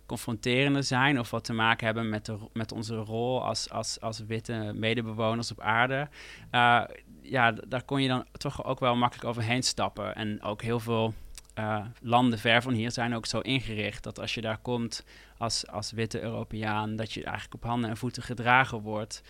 [0.06, 4.20] confronterender zijn of wat te maken hebben met, de, met onze rol als, als, als
[4.20, 6.10] witte medebewoners op aarde.
[6.52, 6.84] Uh,
[7.22, 10.16] ja, daar kon je dan toch ook wel makkelijk overheen stappen.
[10.16, 11.14] En ook heel veel
[11.60, 15.06] uh, landen ver van hier zijn ook zo ingericht dat als je daar komt
[15.38, 19.24] als, als witte Europeaan, dat je eigenlijk op handen en voeten gedragen wordt.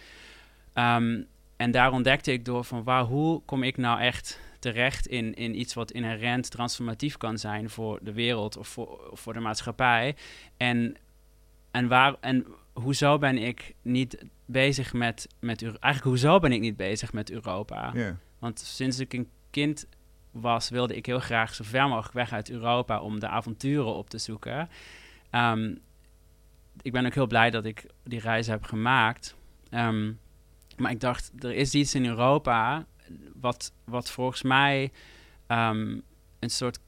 [0.73, 5.33] Um, en daar ontdekte ik door van waar, hoe kom ik nou echt terecht in,
[5.33, 10.15] in iets wat inherent transformatief kan zijn voor de wereld of voor, voor de maatschappij.
[10.57, 10.95] En,
[11.71, 16.77] en, waar, en hoezo ben ik niet bezig met, met eigenlijk hoezo ben ik niet
[16.77, 17.93] bezig met Europa?
[18.39, 19.87] Want sinds ik een kind
[20.31, 24.09] was, wilde ik heel graag zo ver mogelijk weg uit Europa om de avonturen op
[24.09, 24.69] te zoeken.
[25.31, 25.79] Um,
[26.81, 29.35] ik ben ook heel blij dat ik die reis heb gemaakt.
[29.71, 30.19] Um,
[30.77, 32.85] maar ik dacht, er is iets in Europa
[33.33, 34.91] wat, wat volgens mij
[35.47, 36.01] um,
[36.39, 36.79] een soort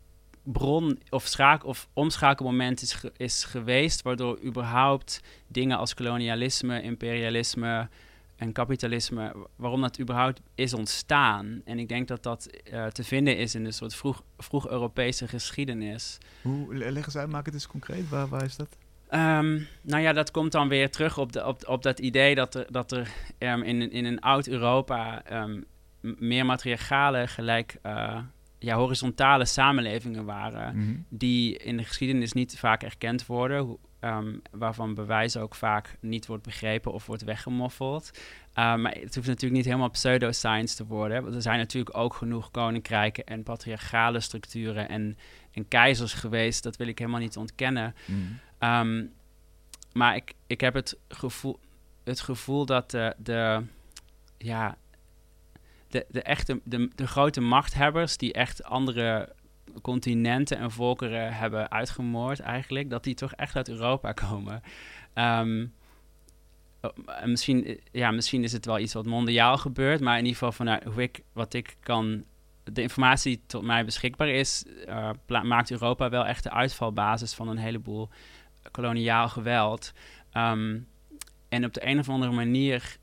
[0.44, 7.90] bron of, schaak, of omschakelmoment is, is geweest, waardoor überhaupt dingen als kolonialisme, imperialisme
[8.36, 11.62] en kapitalisme, waarom dat überhaupt is ontstaan.
[11.66, 15.28] En ik denk dat dat uh, te vinden is in een soort vroeg, vroeg Europese
[15.28, 16.18] geschiedenis.
[16.42, 18.78] Hoe, leg eens uit, maak het eens concreet, waar, waar is dat?
[19.12, 22.56] Um, nou ja, dat komt dan weer terug op, de, op, op dat idee dat
[22.56, 25.66] er, dat er um, in, in een oud Europa um,
[26.02, 28.18] meer materiale gelijk uh,
[28.64, 31.06] ja, horizontale samenlevingen waren, mm -hmm.
[31.10, 36.44] die in de geschiedenis niet vaak erkend worden, um, waarvan bewijs ook vaak niet wordt
[36.44, 38.12] begrepen of wordt weggemoffeld.
[38.14, 41.24] Uh, maar het hoeft natuurlijk niet helemaal pseudoscience te worden.
[41.24, 45.18] Want er zijn natuurlijk ook genoeg koninkrijken en patriarchale structuren en,
[45.52, 46.64] en keizers geweest.
[46.64, 47.96] Dat wil ik helemaal niet ontkennen.
[48.06, 48.40] Mm.
[48.60, 49.12] Um,
[49.94, 51.60] maar ik, ik heb het gevoel,
[52.04, 53.64] het gevoel dat de, de
[54.38, 54.78] ja,
[55.94, 59.36] de, de echte, de, de grote machthebbers die echt andere
[59.82, 64.62] continenten en volkeren hebben uitgemoord eigenlijk, dat die toch echt uit Europa komen.
[65.16, 65.74] Um,
[67.26, 70.84] misschien, ja, misschien is het wel iets wat mondiaal gebeurt, maar in ieder geval vanuit
[70.84, 72.24] hoe ik, wat ik kan,
[72.64, 75.10] de informatie die tot mij beschikbaar is, uh,
[75.44, 78.10] maakt Europa wel echt de uitvalbasis van een heleboel
[78.72, 79.94] koloniaal geweld.
[80.34, 80.88] Um,
[81.50, 82.98] en op de een of andere manier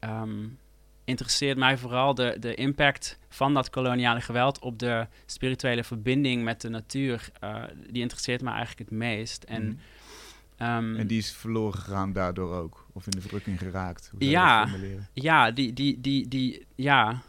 [0.00, 0.58] um,
[1.06, 6.60] interesseert mij vooral de, de impact van dat koloniale geweld op de spirituele verbinding met
[6.60, 7.28] de natuur.
[7.44, 9.42] Uh, die interesseert me eigenlijk het meest.
[9.42, 9.62] En,
[10.58, 10.66] mm.
[10.66, 12.86] um, en die is verloren gegaan daardoor ook?
[12.92, 14.08] Of in de verdrukking geraakt?
[14.10, 14.68] Hoe ja,
[15.12, 17.22] ja, die, die, die, die, ja,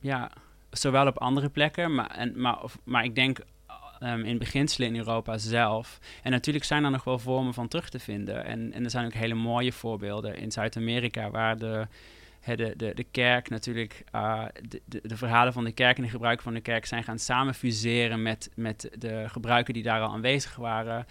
[0.00, 0.30] ja,
[0.70, 3.38] zowel op andere plekken, maar, en, maar, of, maar ik denk
[4.02, 5.98] um, in beginselen in Europa zelf.
[6.22, 8.44] En natuurlijk zijn er nog wel vormen van terug te vinden.
[8.44, 11.86] En, en er zijn ook hele mooie voorbeelden in Zuid-Amerika, waar de
[12.44, 16.08] de, de, de kerk natuurlijk, uh, de, de, de, verhalen van de kerk en de
[16.08, 20.56] gebruiken van de kerk zijn gaan samenfuseren met, met de gebruiken die daar al aanwezig
[20.56, 21.06] waren.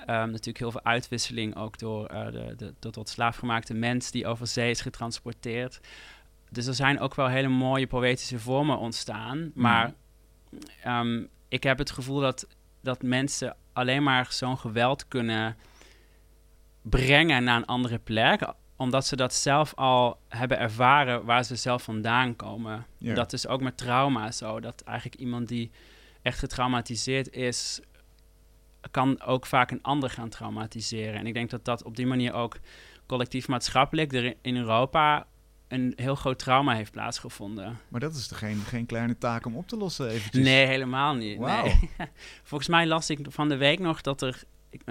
[0.00, 4.26] Um, natuurlijk heel veel uitwisseling ook door uh, de, de, de tot slaafgemaakte mens die
[4.26, 5.80] over zee is getransporteerd.
[6.50, 9.38] Dus er zijn ook wel hele mooie poëtische vormen ontstaan.
[9.38, 9.52] Mm.
[9.54, 9.92] Maar
[10.86, 12.46] um, ik heb het gevoel dat,
[12.80, 15.56] dat mensen alleen maar zo'n geweld kunnen
[16.82, 21.82] brengen naar een andere plek omdat ze dat zelf al hebben ervaren waar ze zelf
[21.82, 22.86] vandaan komen.
[22.98, 24.60] Dat is ook met trauma zo.
[24.60, 25.70] Dat eigenlijk iemand die
[26.22, 27.80] echt getraumatiseerd is,
[28.90, 31.14] kan ook vaak een ander gaan traumatiseren.
[31.14, 32.58] En ik denk dat dat op die manier ook
[33.06, 35.26] collectief maatschappelijk er in Europa
[35.68, 37.78] een heel groot trauma heeft plaatsgevonden.
[37.88, 40.44] Maar dat is toch geen, geen kleine taak om op te lossen eventjes?
[40.44, 41.38] Nee, helemaal niet.
[41.38, 41.64] Wow.
[41.64, 41.90] Nee.
[42.42, 44.82] Volgens mij las ik van de week nog dat er ik,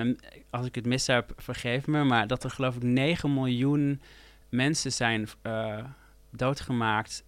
[0.49, 4.01] als ik het mis heb, vergeef me, maar dat er geloof ik 9 miljoen
[4.49, 5.27] mensen zijn
[6.29, 7.23] doodgemaakt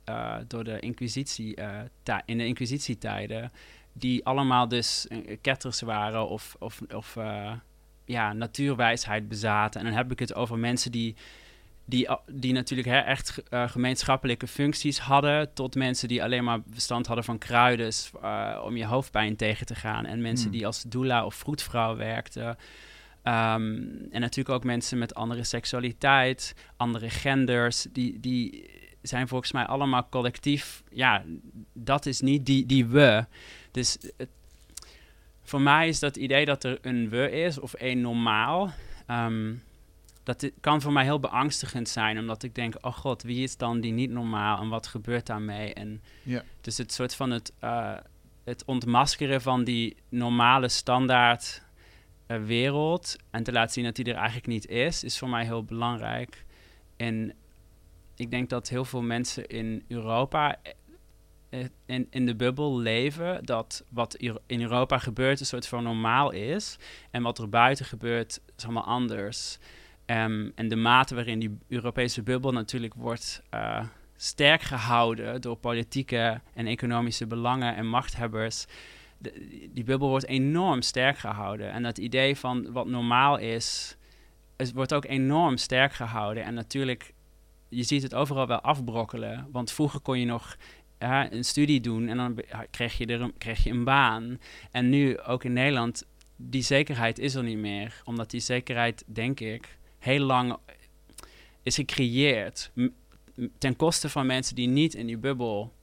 [0.47, 1.57] door de inquisitie
[2.25, 3.51] in de inquisitietijden
[3.93, 5.07] die allemaal dus
[5.41, 7.17] ketters waren of, of, of
[8.07, 9.79] ja, natuurwijsheid bezaten.
[9.79, 11.15] En dan heb ik het over mensen die,
[11.89, 17.07] die, die natuurlijk hè, echt uh, gemeenschappelijke functies hadden, tot mensen die alleen maar verstand
[17.07, 17.91] hadden van kruiden
[18.23, 20.05] uh, om je hoofdpijn tegen te gaan.
[20.05, 20.57] En mensen hmm.
[20.57, 22.47] die als doula of vroedvrouw werkten.
[22.47, 28.69] Um, en natuurlijk ook mensen met andere seksualiteit, andere genders, die, die
[29.01, 30.83] zijn volgens mij allemaal collectief.
[30.89, 31.23] Ja,
[31.73, 33.25] dat is niet die, die we.
[33.71, 34.29] Dus het,
[35.43, 38.73] voor mij is dat idee dat er een we is of een normaal.
[39.05, 39.53] Ehm,
[40.27, 43.81] dat kan voor mij heel beangstigend zijn, omdat ik denk: oh god, wie is dan
[43.81, 45.73] die niet normaal en wat gebeurt daarmee?
[45.73, 46.43] En ja.
[46.61, 47.97] dus het soort van het, uh,
[48.43, 51.61] het ontmaskeren van die normale standaard
[52.27, 55.45] uh, wereld en te laten zien dat die er eigenlijk niet is, is voor mij
[55.45, 56.45] heel belangrijk.
[56.97, 57.33] En
[58.15, 60.57] ik denk dat heel veel mensen in Europa
[61.49, 66.31] eh, in, in de bubbel leven dat wat in Europa gebeurt een soort van normaal
[66.31, 66.77] is.
[67.11, 69.59] En wat er buiten gebeurt is allemaal anders.
[70.11, 73.83] Um, en de mate waarin die Europese bubbel natuurlijk wordt uh,
[74.15, 78.65] sterk gehouden door politieke en economische belangen en machthebbers.
[79.69, 81.71] die bubbel wordt enorm sterk gehouden.
[81.71, 83.97] En dat idee van wat normaal is,
[84.57, 86.43] het wordt ook enorm sterk gehouden.
[86.43, 87.13] En natuurlijk,
[87.69, 89.47] je ziet het overal wel afbrokkelen.
[89.51, 90.57] Want vroeger kon je nog
[90.99, 92.39] een studie doen en dan
[92.71, 94.39] krijg je, er krijg je een baan.
[94.71, 98.01] En nu ook in Nederland, die zekerheid is er niet meer.
[98.03, 99.76] Omdat die zekerheid, denk ik,
[100.07, 100.57] heel lang
[101.61, 102.71] is gecreëerd.
[103.57, 105.73] Ten koste van mensen die niet in die bubbel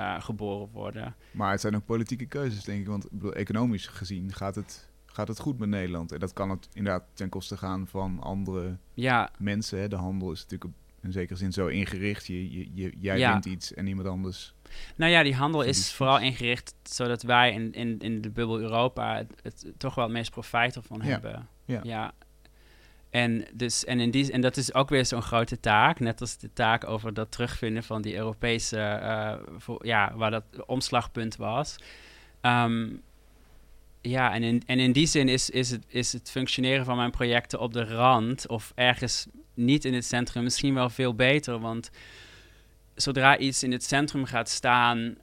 [0.00, 1.14] uh, geboren worden.
[1.30, 2.86] Maar het zijn ook politieke keuzes, denk ik.
[2.86, 6.12] Want ik bedoel, economisch gezien gaat het, gaat het goed met Nederland.
[6.12, 9.30] En dat kan het inderdaad ten koste gaan van andere ja.
[9.38, 9.78] mensen.
[9.78, 9.88] Hè.
[9.88, 12.26] De handel is natuurlijk in zekere zin zo ingericht.
[12.26, 13.32] Je, je, jij ja.
[13.32, 14.54] wint iets en iemand anders.
[14.96, 19.24] Nou ja, die handel is vooral ingericht zodat wij in, in, in de bubbel Europa
[19.42, 21.48] het, toch wel het meest profijt ervan hebben.
[21.64, 21.80] Ja.
[21.82, 22.14] ja.
[23.14, 26.38] En, dus, en, in die, en dat is ook weer zo'n grote taak, net als
[26.38, 31.76] de taak over dat terugvinden van die Europese, voor, ja, waar dat omslagpunt was.
[32.42, 33.02] Um,
[34.00, 37.10] ja, en in, en in die zin is, is, het, is het functioneren van mijn
[37.10, 41.58] projecten op de rand of ergens niet in het centrum misschien wel veel beter.
[41.58, 41.90] Want
[42.94, 45.16] zodra iets in het centrum gaat staan,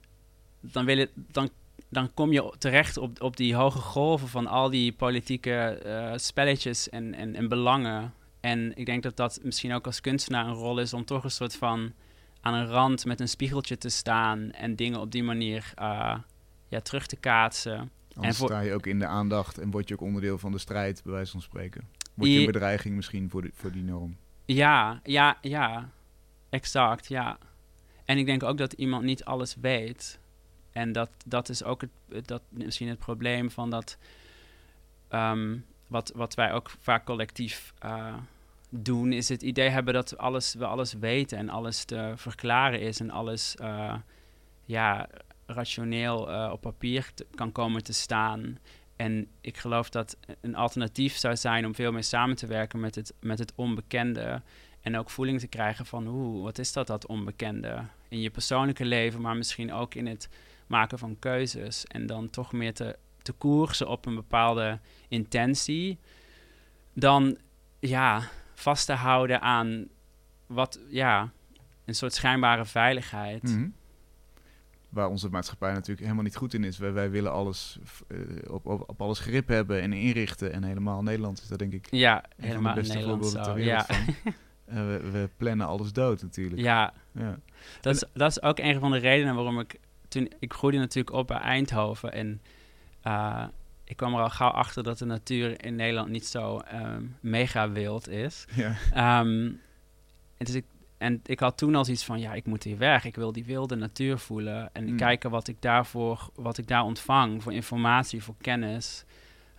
[0.60, 1.50] dan, wil het, dan,
[1.92, 6.88] dan kom je terecht op, op die hoge golven van al die politieke uh, spelletjes
[6.88, 8.14] en, en, en belangen.
[8.40, 11.30] En ik denk dat dat misschien ook als kunstenaar een rol is om toch een
[11.30, 11.92] soort van
[12.40, 16.18] aan een rand met een spiegeltje te staan en dingen op die manier uh,
[16.68, 17.90] ja, terug te kaatsen.
[18.14, 20.58] Anders en sta je ook in de aandacht en word je ook onderdeel van de
[20.58, 21.88] strijd, bij wijze van spreken.
[22.14, 24.16] Word je een bedreiging misschien voor, die, voor die norm.
[24.44, 25.90] Ja, ja, ja.
[26.50, 27.38] Exact, ja.
[28.04, 30.20] En ik denk ook dat iemand niet alles weet.
[30.72, 33.96] En dat, dat is ook het, dat, misschien het probleem van dat...
[35.08, 35.56] Ehm,
[35.92, 38.14] wat, wat wij ook vaak collectief uh,
[38.68, 43.00] doen, is het idee hebben dat alles, we alles weten en alles te verklaren is
[43.00, 43.94] en alles uh,
[44.64, 45.08] ja,
[45.46, 48.58] rationeel uh, op papier kan komen te staan.
[48.96, 52.94] En ik geloof dat een alternatief zou zijn om veel meer samen te werken met
[52.94, 54.42] het, met het onbekende.
[54.80, 57.84] En ook voeling te krijgen van, hoe, wat is dat, dat onbekende?
[58.08, 60.28] In je persoonlijke leven, maar misschien ook in het
[60.72, 61.86] maken van keuzes.
[61.86, 65.98] En dan toch meer te, te koersen op een bepaalde intentie.
[66.92, 67.36] Dan,
[67.78, 68.22] ja,
[68.54, 69.88] vast te houden aan
[70.46, 71.32] wat, ja,
[71.84, 73.42] een soort schijnbare veiligheid.
[73.42, 73.74] Mm
[74.92, 76.78] waar onze maatschappij natuurlijk helemaal niet goed in is.
[76.78, 78.18] Wij, wij willen alles uh,
[78.52, 80.52] op, op, op, alles grip hebben en inrichten.
[80.52, 83.86] En helemaal Nederland is dat denk ik ja, helemaal de beste ter wereld ja.
[83.90, 86.60] Uh, we, we, plannen alles dood natuurlijk.
[86.60, 87.38] Ja, ja.
[87.80, 89.78] Dat, is, dat is ook een van de redenen waarom ik...
[90.12, 92.40] Toen, ik groeide natuurlijk op bij Eindhoven en...
[93.06, 93.44] Uh,
[93.84, 97.70] ik kwam er al gauw achter dat de natuur in Nederland niet zo um, mega
[97.70, 98.44] wild is.
[98.54, 99.20] Ja.
[99.20, 99.60] Um,
[100.36, 100.64] en dus ik
[100.98, 103.04] en ik had toen al iets van, ja, ik moet hier weg.
[103.04, 104.96] Ik wil die wilde natuur voelen en mm.
[104.96, 109.04] kijken wat ik daarvoor, wat ik daar ontvang voor informatie, voor kennis.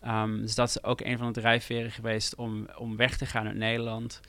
[0.05, 3.47] Um, dus dat is ook een van de drijfveren geweest om, om weg te gaan
[3.47, 4.19] uit Nederland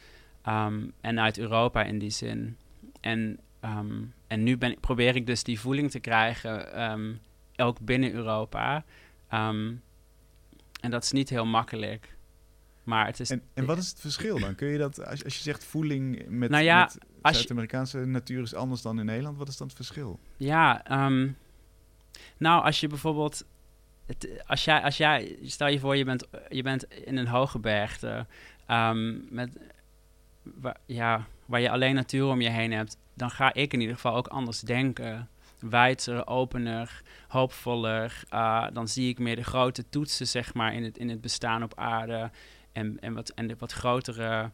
[1.00, 2.56] en uit Europa in die zin.
[3.00, 7.20] En, um, en nu ben, probeer ik dus die voeling te krijgen,
[7.56, 8.84] ook binnen Europa.
[9.28, 12.14] en dat is niet heel makkelijk.
[12.84, 14.54] Maar het is, en, en wat is het verschil dan?
[14.54, 16.90] Kun je dat, als, als je zegt voeling met, nou ja,
[17.22, 20.18] met Zuid-Amerikaanse natuur is anders dan in Nederland, wat is dan het verschil?
[20.36, 21.28] Ja, ehm,
[22.36, 23.44] nou als je bijvoorbeeld,
[24.06, 27.58] het, als, jij, als jij, stel je voor je bent, je bent in een hoge
[27.58, 28.26] bergte
[28.68, 29.56] um, met,
[30.42, 33.94] waar, ja, waar je alleen natuur om je heen hebt, dan ga ik in ieder
[33.94, 35.28] geval ook anders denken.
[35.58, 38.22] Wijdser, opener, hoopvoller.
[38.30, 41.62] Uh, dan zie ik meer de grote toetsen, zeg maar, in het, in het bestaan
[41.62, 42.30] op aarde.
[42.72, 44.50] En, en, wat, en de wat grotere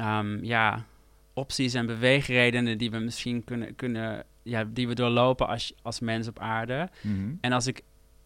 [0.00, 0.84] um, ja,
[1.32, 6.28] opties en beweegredenen die we misschien kunnen, kunnen ja, die we doorlopen als, als mens
[6.28, 6.88] op aarde.
[7.02, 7.34] Mhm.
[7.40, 7.82] En als ik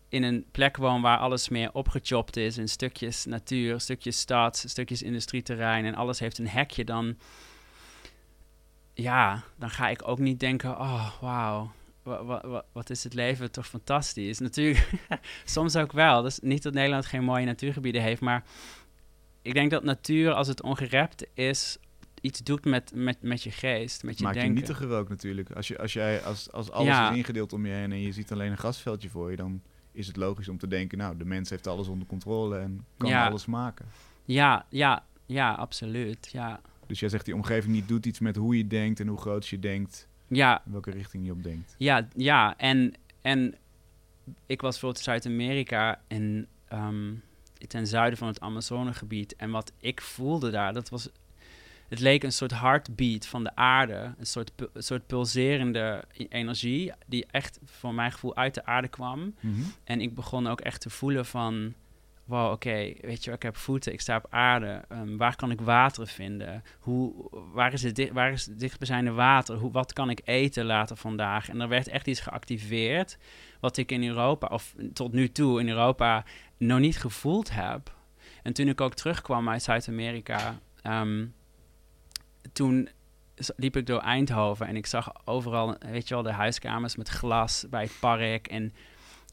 [0.08, 5.02] in een plek woon waar alles meer opgechopt is, in stukjes natuur, stukjes stad, stukjes
[5.02, 7.16] industrieterrein en alles heeft een hekje, dan,
[8.94, 11.70] ja, dan ga ik ook niet denken, oh, wauw,
[12.72, 14.38] wat, is het leven toch fantastisch.
[14.38, 14.90] Natuurlijk,
[15.44, 16.22] soms ook wel.
[16.22, 18.44] Dus niet dat Nederland geen mooie natuurgebieden heeft, maar
[19.42, 21.76] ik denk dat natuur, als het ongerept is,
[22.20, 24.54] iets doet met, met, met je geest, met je Maakt denken.
[24.54, 25.50] je nietiger ook natuurlijk.
[25.50, 27.10] Als, je, als, jij, als, als alles Ja.
[27.10, 29.62] is ingedeeld om je heen en je ziet alleen een grasveldje voor je, dan
[29.92, 33.08] is het logisch om te denken, nou, de mens heeft alles onder controle en kan
[33.08, 33.26] Ja.
[33.28, 33.86] alles maken.
[34.24, 36.28] Ja, ja, ja, absoluut.
[36.32, 36.60] Ja,
[36.92, 39.48] Dus jij zegt die omgeving niet doet iets met hoe je denkt en hoe groot
[39.48, 41.74] je denkt, ja, in welke richting je op denkt.
[41.78, 42.56] ja, ja.
[42.56, 43.54] En, en
[44.46, 47.14] ik was bijvoorbeeld Zuid-Amerika en ehm,
[47.68, 49.36] ten zuiden van het Amazonegebied.
[49.36, 51.08] En wat ik voelde daar, dat was...
[51.88, 54.14] Het leek een soort heartbeat van de aarde.
[54.18, 58.88] Een soort, een soort pulserende e- energie die echt voor mijn gevoel uit de aarde
[58.88, 59.34] kwam.
[59.84, 61.74] En ik begon ook echt te voelen van...
[62.24, 64.84] Wow, oké, weet je ik heb voeten, ik sta op aarde.
[64.88, 66.64] Ehm, waar kan ik water vinden?
[66.78, 69.56] Hoe, waar, is het waar is het water?
[69.56, 71.48] Hoe, wat kan ik eten later vandaag?
[71.48, 73.18] En er werd echt iets geactiveerd...
[73.60, 76.24] wat ik in Europa, of tot nu toe in Europa...
[76.56, 77.94] nog niet gevoeld heb.
[78.42, 80.58] En toen ik ook terugkwam uit Zuid-Amerika...
[80.82, 81.26] ehm,
[82.52, 82.88] toen
[83.56, 87.66] liep ik door Eindhoven en ik zag overal, weet je wel, de huiskamers met glas
[87.70, 88.46] bij het park.
[88.46, 88.74] En,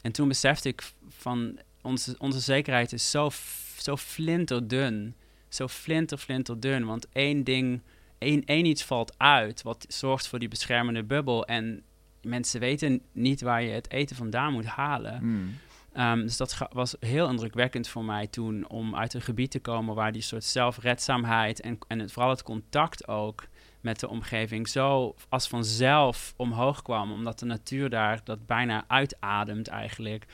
[0.02, 3.30] en toen besefte ik van, onze, onze zekerheid is zo,
[3.78, 5.16] zo flinterdun.
[5.50, 6.86] Zo flinter, flinterdun.
[6.86, 7.82] Want één ding,
[8.18, 11.46] één, één iets valt uit wat zorgt voor die beschermende bubbel.
[11.46, 11.84] En
[12.22, 15.20] mensen weten niet waar je het eten vandaan moet halen.
[15.22, 15.58] Mm.
[15.94, 19.96] Ehm, dus dat was heel indrukwekkend voor mij toen om uit een gebied te komen
[19.96, 23.48] waar die soort zelfredzaamheid en, en het, vooral het contact ook
[23.82, 29.68] met de omgeving zo als vanzelf omhoog kwam, omdat de natuur daar dat bijna uitademt
[29.68, 30.26] eigenlijk.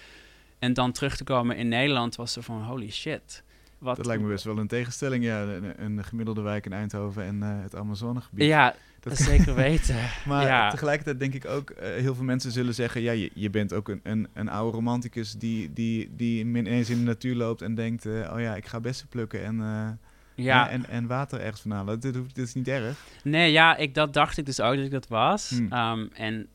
[0.66, 3.44] En dan terug te komen in Nederland was er van holy shit.
[3.78, 5.42] Wat, Dat lijkt me best wel een tegenstelling, ja.
[5.44, 8.46] Een, een gemiddelde wijk in Eindhoven en eh, het Amazonegebied.
[8.48, 9.96] Ja, Dat- zeker weten.
[10.26, 10.70] Maar ja.
[10.70, 13.90] tegelijkertijd denk ik ook, eh, heel veel mensen zullen zeggen, ja, je, je bent ook
[13.90, 18.06] een, een, een oude romanticus die, die, die ineens in de natuur loopt en denkt,
[18.06, 20.00] eh, oh ja, ik ga bessen plukken en,
[20.36, 20.70] ja.
[20.70, 22.00] en, en water ergens van halen.
[22.00, 22.98] Dit, hoeft- dit is niet erg.
[23.24, 25.50] Nee, ja, ik, dat dacht ik dus ook dat ik dat was.
[25.50, 25.72] Hmm.
[25.72, 26.48] Ehm, en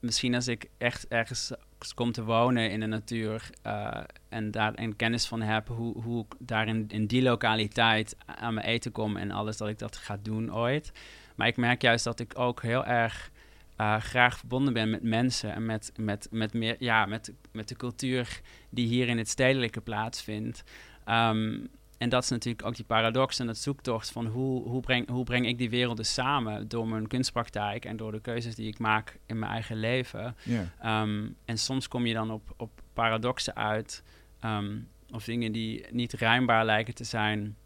[0.00, 1.52] misschien als ik echt ergens
[1.94, 6.24] kom te wonen in de natuur eh, en daar een kennis van heb, hoe, hoe
[6.24, 9.96] ik daar in, in die lokaliteit aan mijn eten kom en alles, dat ik dat
[9.96, 10.92] ga doen ooit.
[11.34, 13.30] Maar ik merk juist dat ik ook heel erg
[13.76, 17.76] eh, graag verbonden ben met mensen en met, met, met, meer, ja, met, met de
[17.76, 20.64] cultuur die hier in het stedelijke plaatsvindt.
[21.04, 21.58] Ehm,
[21.98, 25.24] en dat is natuurlijk ook die paradox en dat zoektocht van hoe, hoe, breng, hoe
[25.24, 29.18] breng ik die werelden samen door mijn kunstpraktijk en door de keuzes die ik maak
[29.26, 30.36] in mijn eigen leven.
[30.80, 34.02] Ehm, en soms kom je dan op, op paradoxen uit
[34.40, 34.76] ehm,
[35.10, 37.56] of dingen die niet rijmbaar lijken te zijn.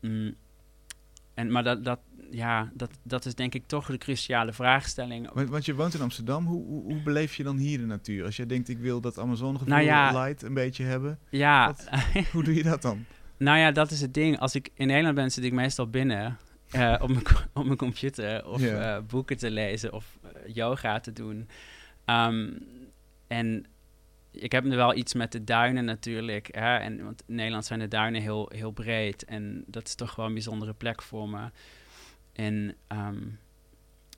[0.00, 0.34] Mm.
[1.34, 1.98] En, maar dat, dat,
[2.30, 5.32] ja, dat, dat is denk ik toch de cruciale vraagstelling.
[5.32, 6.46] Want, want je woont in Amsterdam.
[6.46, 8.24] Hoe, hoe, hoe beleef je dan hier de natuur?
[8.24, 10.24] Als jij denkt, ik wil dat Amazonegevoel Nou ja.
[10.24, 11.18] light een beetje hebben.
[11.30, 11.88] Ja, Wat?
[12.32, 13.04] Hoe doe je dat dan?
[13.36, 14.38] Nou ja, dat is het ding.
[14.38, 16.38] Als ik in Nederland ben, zit ik meestal binnen
[16.70, 17.24] eh, op, mijn,
[17.54, 21.48] op mijn computer of eh, boeken te lezen of eh, yoga te doen.
[22.04, 22.52] Ehm,
[23.26, 23.66] en
[24.30, 26.48] ik heb er wel iets met de duinen natuurlijk.
[26.50, 26.76] Hè?
[26.76, 29.24] En, want in Nederland zijn de duinen heel, heel breed.
[29.24, 31.50] En dat is toch wel een bijzondere plek voor me.
[32.32, 33.22] En, ehm,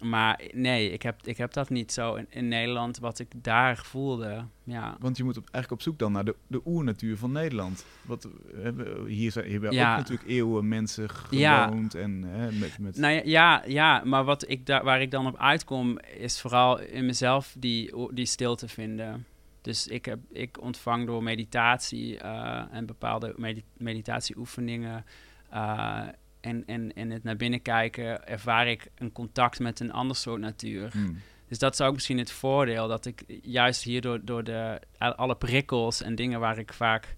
[0.01, 3.77] maar nee, ik heb, ik heb dat niet zo in, in Nederland, wat ik daar
[3.77, 4.45] voelde.
[4.65, 4.97] Ja.
[5.01, 7.85] Want je moet op, eigenlijk op zoek dan naar de, de oernatuur van Nederland.
[8.03, 8.29] Wat,
[8.65, 8.71] eh,
[9.07, 9.93] hier zijn hier hebben Ja.
[9.93, 11.65] ook natuurlijk eeuwen mensen Ja.
[11.67, 11.95] gewoond.
[11.95, 15.27] En, hè, met, met, Nou ja, ja, ja, maar wat ik daar, waar ik dan
[15.27, 19.27] op uitkom, is vooral in mezelf die, die stilte vinden.
[19.63, 25.05] Dus ik, heb, ik ontvang door meditatie eh, en bepaalde medi- meditatieoefeningen
[25.51, 26.01] eh,
[26.49, 30.41] en, en, en het naar binnen kijken, ervaar ik een contact met een ander soort
[30.41, 30.91] natuur.
[30.93, 31.21] Hmm.
[31.49, 35.37] Dus dat is ook misschien het voordeel, dat ik juist hierdoor door de, al- alle
[35.37, 37.15] prikkels en dingen waar ik vaak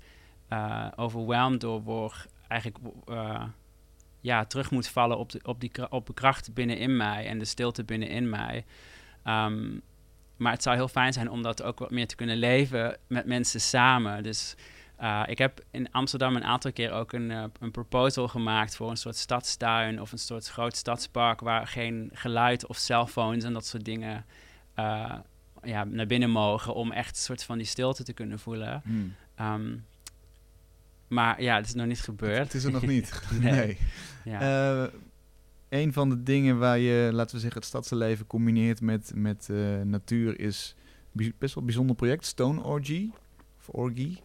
[0.48, 3.44] eh overwhelmed door word, eigenlijk eh,
[4.20, 7.44] ja, terug moet vallen op de, op, die, op de kracht binnenin mij en de
[7.44, 8.64] stilte binnenin mij.
[9.24, 9.78] Ehm,
[10.36, 13.26] maar het zou heel fijn zijn om dat ook wat meer te kunnen leven met
[13.26, 14.22] mensen samen.
[14.22, 14.54] Dus
[15.00, 18.90] Uh, ik heb in Amsterdam een aantal keer ook een, uh, een proposal gemaakt voor
[18.90, 23.66] een soort stadstuin of een soort groot stadspark waar geen geluid of cellphones en dat
[23.66, 24.24] soort dingen
[24.78, 25.14] uh,
[25.62, 28.82] ja, naar binnen mogen om echt een soort van die stilte te kunnen voelen.
[28.84, 29.14] Hmm.
[29.40, 29.84] Um,
[31.08, 32.44] maar ja, het is nog niet gebeurd.
[32.44, 33.22] Het, is er nog niet.
[33.40, 33.52] nee.
[33.52, 33.78] nee.
[34.24, 34.90] Ja.
[35.68, 39.48] een van de dingen waar je, laten we zeggen, het stadsleven combineert met, met
[39.84, 40.74] natuur is
[41.12, 43.10] best wel een bijzonder project, Stone Orgy.
[43.58, 44.18] Of Orgy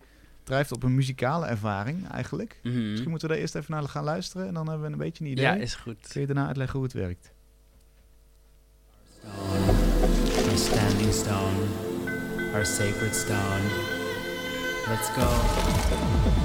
[0.45, 2.59] drijft op een muzikale ervaring eigenlijk.
[2.63, 2.89] Mm -hmm.
[2.89, 5.23] Misschien moeten we daar eerst even naar gaan luisteren en dan hebben we een beetje
[5.23, 5.45] een idee.
[5.45, 6.07] Ja, is goed.
[6.07, 7.33] Kun je daarna uitleggen hoe het werkt?
[9.19, 11.67] Stone, our standing stone,
[12.53, 13.63] our sacred stone.
[14.87, 16.44] Let's go.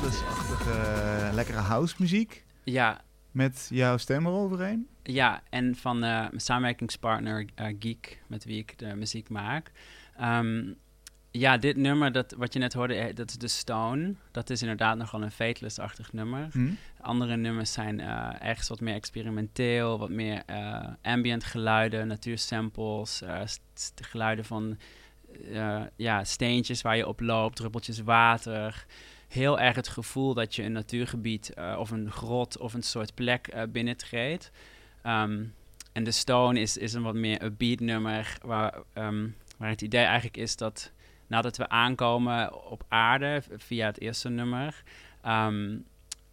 [0.00, 2.44] Fateless-achtige, lekkere house muziek.
[2.64, 3.00] Ja.
[3.30, 4.88] Met jouw stem eroverheen.
[5.02, 9.72] Ja, en van uh, mijn samenwerkingspartner uh, Geek, met wie ik de muziek maak.
[10.20, 10.76] Um,
[11.30, 14.14] ja, dit nummer, dat, wat je net hoorde, eh, dat is de Stone.
[14.30, 16.48] Dat is inderdaad nogal een Fateless-achtig nummer.
[16.52, 16.70] Hm?
[17.00, 23.22] Andere nummers zijn uh, ergens wat meer experimenteel, wat meer uh, ambient geluiden, natuursamples,
[23.94, 24.78] geluiden van
[25.96, 28.86] ja, steentjes waar je op loopt, druppeltjes water
[29.30, 33.14] heel erg het gevoel dat je een natuurgebied uh, of een grot of een soort
[33.14, 34.50] plek uh, binnentreedt.
[35.06, 35.54] Um,
[35.92, 39.82] en de Stone is, is een wat meer een beat nummer, waar, um, waar het
[39.82, 40.92] idee eigenlijk is dat
[41.26, 44.82] nadat we aankomen op aarde via het eerste nummer,
[45.26, 45.84] um,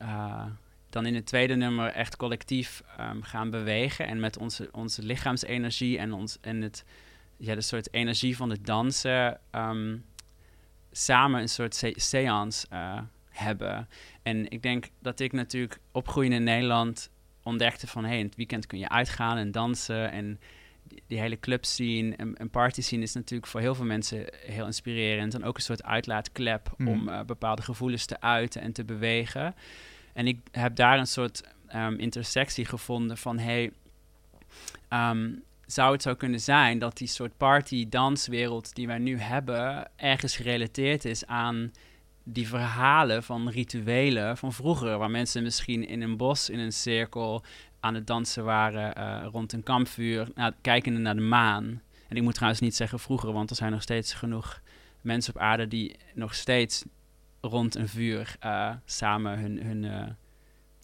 [0.01, 0.45] uh,
[0.89, 2.83] dan in het tweede nummer echt collectief
[3.21, 6.85] gaan bewegen en met onze, onze lichaamsenergie en, ons, en het,
[7.37, 9.39] ja, de soort energie van het dansen
[10.97, 13.87] samen een soort se seance uh, hebben.
[14.23, 17.09] En ik denk dat ik natuurlijk opgroeien in Nederland
[17.43, 18.05] ontdekte van...
[18.05, 20.39] hey, in het weekend kun je uitgaan en dansen en
[21.07, 24.65] die, hele club scene en, en party scene is natuurlijk voor heel veel mensen heel
[24.65, 25.33] inspirerend.
[25.33, 26.89] En ook een soort uitlaatklep Mhm.
[26.89, 29.55] om uh, bepaalde gevoelens te uiten en te bewegen.
[30.13, 31.43] En ik heb daar een soort
[31.75, 33.37] um, intersectie gevonden van...
[33.39, 33.71] hey,
[34.89, 40.36] um, zou het zo kunnen zijn dat die soort party-danswereld die wij nu hebben, ergens
[40.36, 41.72] gerelateerd is aan
[42.24, 47.43] die verhalen van rituelen van vroeger, waar mensen misschien in een bos in een cirkel
[47.80, 51.82] aan het dansen waren uh, rond een kampvuur, nou, kijkende naar de maan.
[52.07, 54.61] En ik moet trouwens niet zeggen vroeger, want er zijn nog steeds genoeg
[55.01, 56.84] mensen op aarde die nog steeds
[57.41, 60.03] rond een vuur uh, samen hun, hun, uh,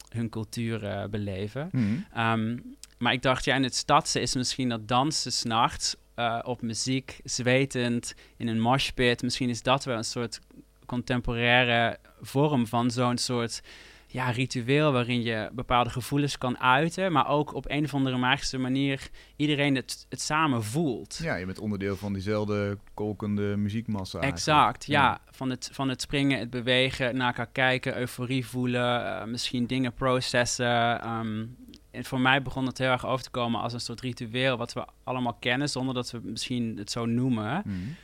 [0.10, 1.70] hun cultuur beleven.
[1.72, 2.06] Mm.
[2.18, 6.62] Um, maar ik dacht, ja, in het stadse is misschien dat dansen s'nachts uh, op
[6.62, 9.22] muziek, zwetend, in een moshpit.
[9.22, 10.40] Misschien is dat wel een soort
[10.86, 13.62] contemporaire vorm van zo'n soort
[14.08, 18.58] ja, ritueel waarin je bepaalde gevoelens kan uiten, maar ook op een of andere magische
[18.58, 21.20] manier iedereen het, het samen voelt.
[21.22, 24.20] Ja, je bent onderdeel van diezelfde kolkende muziekmassa.
[24.20, 25.02] Exact, ja.
[25.02, 25.22] ja.
[25.32, 29.94] Van, het, van het springen, het bewegen, naar elkaar kijken, euforie voelen, uh, misschien dingen
[29.94, 31.10] processen.
[31.10, 31.63] Um, en
[32.02, 34.86] voor mij begon het heel erg over te komen als een soort ritueel wat we
[35.04, 37.64] allemaal kennen, zonder dat we misschien het zo noemen.
[37.66, 37.96] Mm.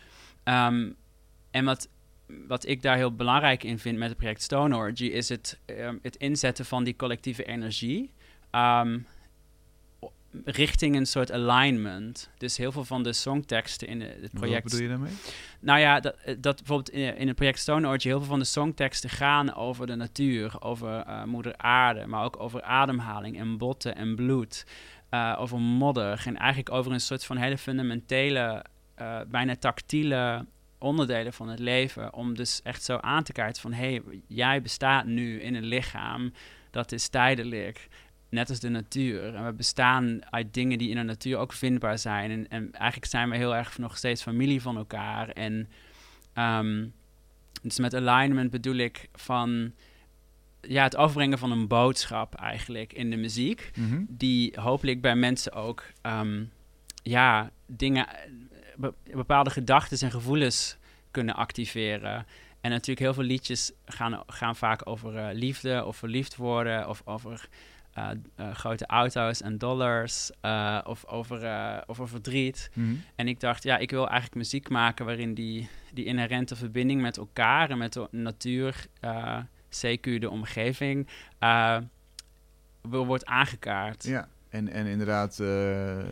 [0.43, 0.95] Um,
[1.51, 1.89] en wat,
[2.47, 5.99] wat ik daar heel belangrijk in vind met het project Stone Orgy, is het, um,
[6.01, 8.11] het inzetten van die collectieve energie.
[8.51, 9.05] Um,
[10.45, 12.29] richting een soort alignment.
[12.37, 14.63] Dus heel veel van de songteksten in het project...
[14.63, 15.13] Wat bedoel je daarmee?
[15.59, 18.07] Nou ja, dat, dat bijvoorbeeld in, in het project Stone Orgy...
[18.07, 20.61] heel veel van de songteksten gaan over de natuur...
[20.61, 24.65] over uh, moeder aarde, maar ook over ademhaling en botten en bloed...
[25.13, 28.65] Uh, over modder en eigenlijk over een soort van hele fundamentele...
[29.01, 30.45] Uh, bijna tactiele
[30.77, 32.13] onderdelen van het leven...
[32.13, 33.73] om dus echt zo aan te kaarten van...
[33.73, 36.33] hé, hey, jij bestaat nu in een lichaam...
[36.71, 37.87] dat is tijdelijk
[38.29, 39.35] net als de natuur.
[39.35, 42.31] En we bestaan uit dingen die in de natuur ook vindbaar zijn.
[42.31, 45.29] En, en eigenlijk zijn we heel erg nog steeds familie van elkaar.
[45.29, 45.69] En
[46.33, 46.93] um,
[47.61, 49.73] dus met alignment bedoel ik van
[50.61, 53.71] ja, het overbrengen van een boodschap eigenlijk in de muziek.
[53.75, 54.05] Mm -hmm.
[54.09, 56.51] Die hopelijk bij mensen ook um,
[57.03, 58.07] ja, dingen,
[58.75, 60.77] be bepaalde gedachten en gevoelens
[61.11, 62.25] kunnen activeren.
[62.61, 67.01] En natuurlijk heel veel liedjes gaan, gaan vaak over uh, liefde of verliefd worden of
[67.05, 67.47] over
[67.99, 72.69] uh, uh, grote auto's en dollars uh, of over, over verdriet.
[72.73, 73.01] Mm -hmm.
[73.15, 77.17] En ik dacht, ja, ik wil eigenlijk muziek maken waarin die, die inherente verbinding met
[77.17, 78.87] elkaar en met de natuur,
[79.69, 81.07] CQ, de omgeving,
[82.81, 84.03] wordt aangekaart.
[84.03, 84.27] Ja.
[84.49, 85.41] En, en inderdaad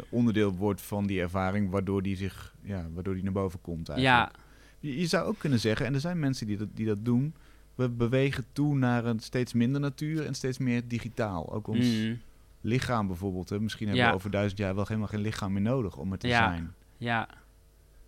[0.09, 4.31] onderdeel wordt van die ervaring, waardoor die, zich, ja, waardoor die naar boven komt eigenlijk.
[4.33, 4.39] Ja.
[4.79, 7.33] Je, je, zou ook kunnen zeggen, en er zijn mensen die dat, die dat doen,
[7.77, 11.53] we bewegen toe naar een steeds minder natuur en steeds meer digitaal.
[11.53, 12.19] Ook ons mm.
[12.61, 13.49] lichaam bijvoorbeeld.
[13.49, 13.59] Hè.
[13.59, 16.27] Misschien hebben we over duizend jaar wel helemaal geen lichaam meer nodig om er te
[16.27, 16.49] ja.
[16.49, 16.73] zijn.
[16.97, 17.27] Ja.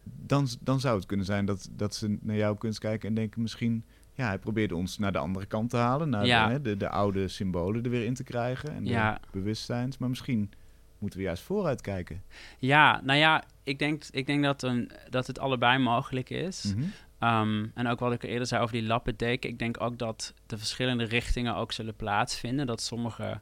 [0.03, 3.41] Dan, dan zou het kunnen zijn dat, dat ze naar jouw kunst kijken en denken
[3.41, 6.09] misschien ja, hij probeerde ons naar de andere kant te halen.
[6.09, 6.59] Naar ja.
[6.59, 8.75] de, de, oude symbolen er weer in te krijgen.
[8.75, 9.97] En de bewustzijns.
[9.97, 10.51] Maar misschien
[10.97, 12.23] moeten we juist vooruit kijken.
[12.57, 16.73] Ja, nou ja, ik denk, ik denk dat, een, dat het allebei mogelijk is.
[16.75, 16.85] Mhm.
[17.19, 19.49] Ehm, en ook wat ik eerder zei over die lappendeken.
[19.49, 22.67] Ik denk ook dat de verschillende richtingen ook zullen plaatsvinden.
[22.67, 23.39] Dat sommige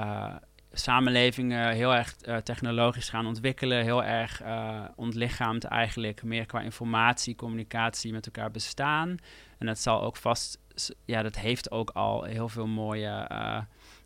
[0.00, 0.34] uh,
[0.72, 7.34] samenlevingen heel erg uh, technologisch gaan ontwikkelen, heel erg uh, ontlichaamd eigenlijk, meer qua informatie,
[7.34, 9.16] communicatie met elkaar bestaan.
[9.58, 10.58] En dat zal ook vast,
[11.04, 13.28] ja, dat heeft ook al heel veel mooie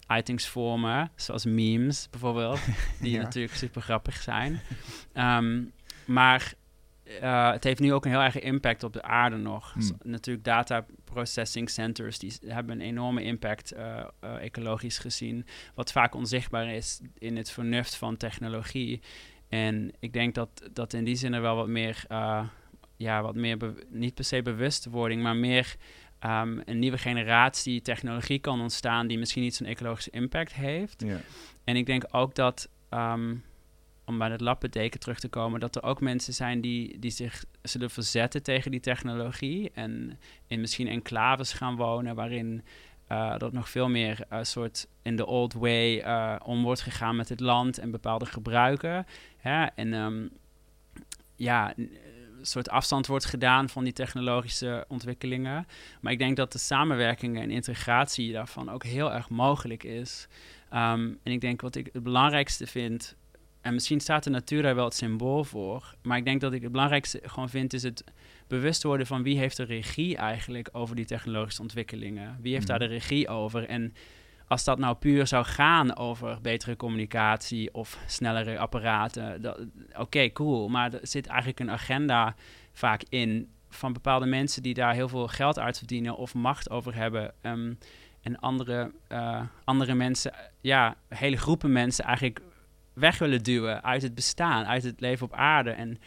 [0.07, 2.61] uitingsvormen, zoals memes bijvoorbeeld,
[3.01, 4.61] die natuurlijk super grappig zijn.
[5.15, 5.73] Um,
[6.05, 6.55] maar
[7.05, 9.73] uh, het heeft nu ook een heel erg impact op de aarde nog.
[9.73, 9.91] Hmm.
[10.03, 15.47] natuurlijk data processing centers, die hebben een enorme impact uh, uh, ecologisch gezien.
[15.75, 19.01] Wat vaak onzichtbaar is in het vernuft van technologie.
[19.49, 22.05] En ik denk dat, dat in die zin er wel wat meer,
[22.97, 25.77] ja, wat meer niet per se bewustwording, maar meer
[26.21, 31.05] um, een nieuwe generatie technologie kan ontstaan die misschien niet zo'n ecologische impact heeft.
[31.65, 32.69] En ik denk ook dat...
[32.91, 33.43] Um,
[34.05, 37.45] om bij het lappendeken terug te komen, dat er ook mensen zijn die, die zich
[37.63, 39.71] zullen verzetten tegen die technologie.
[39.75, 42.65] En in misschien enclaves gaan wonen waarin
[43.09, 47.17] uh, dat nog veel meer uh, soort in de old way uh, om wordt gegaan
[47.17, 49.07] met het land en bepaalde gebruiken.
[49.37, 49.65] Hè?
[49.65, 50.31] En um,
[51.37, 51.91] ja, een
[52.43, 55.67] soort afstand wordt gedaan van die technologische ontwikkelingen.
[56.01, 60.29] Maar ik denk dat de samenwerking en integratie daarvan ook heel erg mogelijk is.
[60.73, 63.17] Um, en ik denk wat ik het belangrijkste vind
[63.65, 65.95] en misschien staat de natuur daar wel het symbool voor.
[66.03, 68.05] Maar ik denk dat ik het belangrijkste gewoon vind, is het
[68.47, 72.39] bewust worden van wie heeft de regie eigenlijk over die technologische ontwikkelingen.
[72.41, 72.89] Wie heeft daar mhm.
[72.89, 73.69] de regie over?
[73.69, 73.95] En
[74.47, 79.57] als dat nou puur zou gaan over betere communicatie of snellere apparaten,
[79.99, 80.69] oké, cool.
[80.69, 82.35] Maar er zit eigenlijk een agenda
[82.73, 86.95] vaak in van bepaalde mensen die daar heel veel geld uit verdienen of macht over
[86.95, 87.35] hebben.
[87.43, 87.79] Um,
[88.21, 92.41] en andere, uh, andere mensen, ja, hele groepen mensen eigenlijk
[92.95, 95.71] weg willen duwen uit het bestaan, uit het leven op aarde.
[95.71, 95.99] En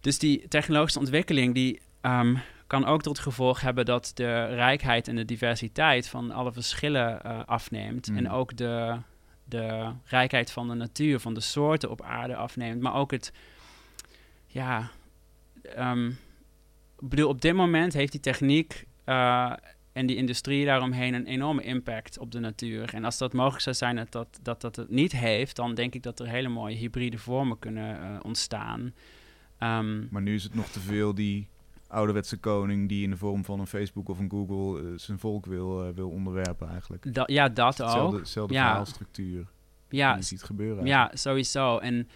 [0.00, 5.16] dus die technologische ontwikkeling die um, kan ook tot gevolg hebben dat de rijkheid en
[5.16, 8.06] de diversiteit van alle verschillen uh, afneemt.
[8.06, 8.26] En mm.
[8.26, 8.96] ook de,
[9.44, 12.80] de rijkheid van de natuur, van de soorten op aarde afneemt.
[12.80, 13.32] Maar ook het,
[14.46, 14.90] ja,
[15.78, 16.08] um,
[16.98, 19.52] ik bedoel, op dit moment heeft die techniek uh,
[19.94, 22.94] en die industrie daaromheen een enorme impact op de natuur.
[22.94, 25.94] En als dat mogelijk zou zijn dat dat, dat, dat het niet heeft, dan denk
[25.94, 28.80] ik dat er hele mooie hybride vormen kunnen uh, ontstaan.
[29.58, 31.48] Um, maar nu is het nog te veel die
[31.88, 35.46] ouderwetse koning die in de vorm van een Facebook of een Google uh, zijn volk
[35.46, 37.14] wil, uh, wil onderwerpen eigenlijk.
[37.14, 38.18] Da ja, dat hetzelfde, ook.
[38.18, 38.66] Hetzelfde ja.
[38.66, 39.46] verhaalstructuur.
[39.88, 40.86] Ja, ziet gebeuren.
[40.86, 41.78] Ja, sowieso.
[41.78, 42.08] En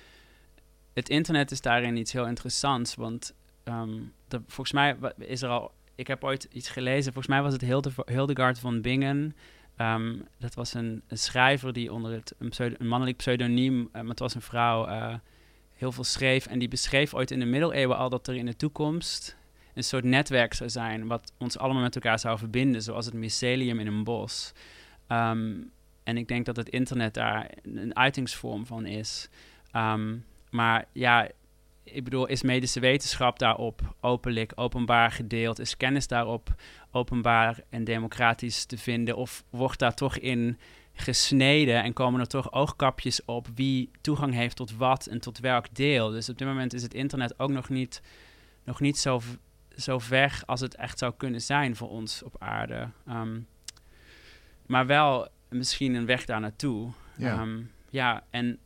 [0.92, 5.76] het internet is daarin iets heel interessants, want um, de, volgens mij is er al
[5.98, 9.36] ik heb ooit iets gelezen, volgens mij was het Hilde, Hildegard van Bingen.
[9.76, 14.18] Um, dat was een, schrijver die onder het, een, een mannelijk pseudoniem, uh, maar het
[14.18, 15.14] was een vrouw, uh,
[15.74, 16.46] heel veel schreef.
[16.46, 19.36] En die beschreef ooit in de middeleeuwen al dat er in de toekomst
[19.74, 23.80] een soort netwerk zou zijn, wat ons allemaal met elkaar zou verbinden, zoals het mycelium
[23.80, 24.52] in een bos.
[25.08, 25.70] Um,
[26.04, 29.28] en ik denk dat het internet daar een uitingsvorm van is.
[29.76, 31.28] Um, maar ja,
[31.92, 35.58] ik bedoel, is medische wetenschap daarop openlijk, openbaar gedeeld?
[35.58, 36.54] Is kennis daarop
[36.90, 39.16] openbaar en democratisch te vinden?
[39.16, 40.58] Of wordt daar toch in
[40.92, 45.74] gesneden en komen er toch oogkapjes op wie toegang heeft tot wat en tot welk
[45.74, 46.10] deel?
[46.10, 48.02] Dus op dit moment is het internet ook nog niet,
[48.64, 49.20] nog niet zo,
[49.76, 52.88] zo ver als het echt zou kunnen zijn voor ons op aarde.
[53.08, 53.46] Um,
[54.66, 56.90] maar wel misschien een weg daar naartoe.
[57.16, 57.40] Ja.
[57.40, 58.58] Um, ja, en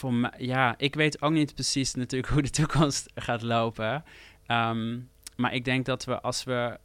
[0.00, 4.04] voor ja, ik weet ook niet precies natuurlijk hoe de toekomst gaat lopen.
[4.46, 6.78] Um, maar ik denk dat we als we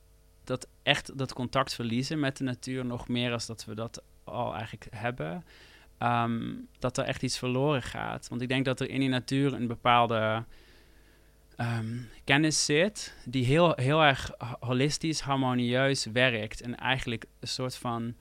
[0.44, 4.54] dat echt dat contact verliezen met de natuur, nog meer als dat we dat al
[4.54, 5.46] eigenlijk hebben,
[6.00, 8.28] um, dat er echt iets verloren gaat.
[8.28, 10.44] Want ik denk dat er in die natuur een bepaalde
[11.58, 16.62] um, kennis zit, die heel, heel erg holistisch, harmonieus werkt.
[16.62, 18.16] En eigenlijk een soort van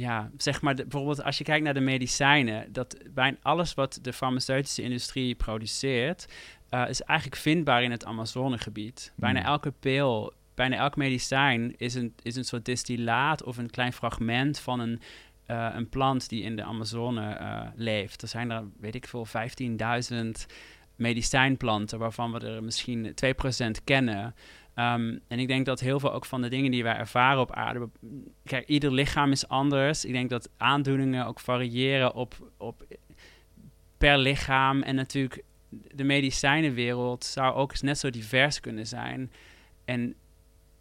[0.00, 3.98] ja, zeg maar, de, bijvoorbeeld als je kijkt naar de medicijnen, dat bijna alles wat
[4.02, 6.26] de farmaceutische industrie produceert,
[6.70, 9.12] uh, is eigenlijk vindbaar in het Amazonegebied.
[9.16, 9.48] Bijna hmm.
[9.48, 14.58] elke pil, bijna elk medicijn is een, is een soort distillaat of een klein fragment
[14.58, 15.00] van een
[15.50, 18.22] eh, een plant die in de Amazone uh, leeft.
[18.22, 19.26] Er zijn er, weet ik veel,
[20.12, 20.16] 15.000
[20.96, 24.34] medicijnplanten, waarvan we er misschien 2% kennen.
[24.80, 27.52] Um, en ik denk dat heel veel ook van de dingen die wij ervaren op
[27.52, 27.88] aarde.
[28.44, 30.04] Kijk, ieder lichaam is anders.
[30.04, 32.84] Ik denk dat aandoeningen ook variëren op, op
[33.98, 34.82] per lichaam.
[34.82, 39.32] En natuurlijk, de medicijnenwereld zou ook net zo divers kunnen zijn.
[39.84, 40.14] En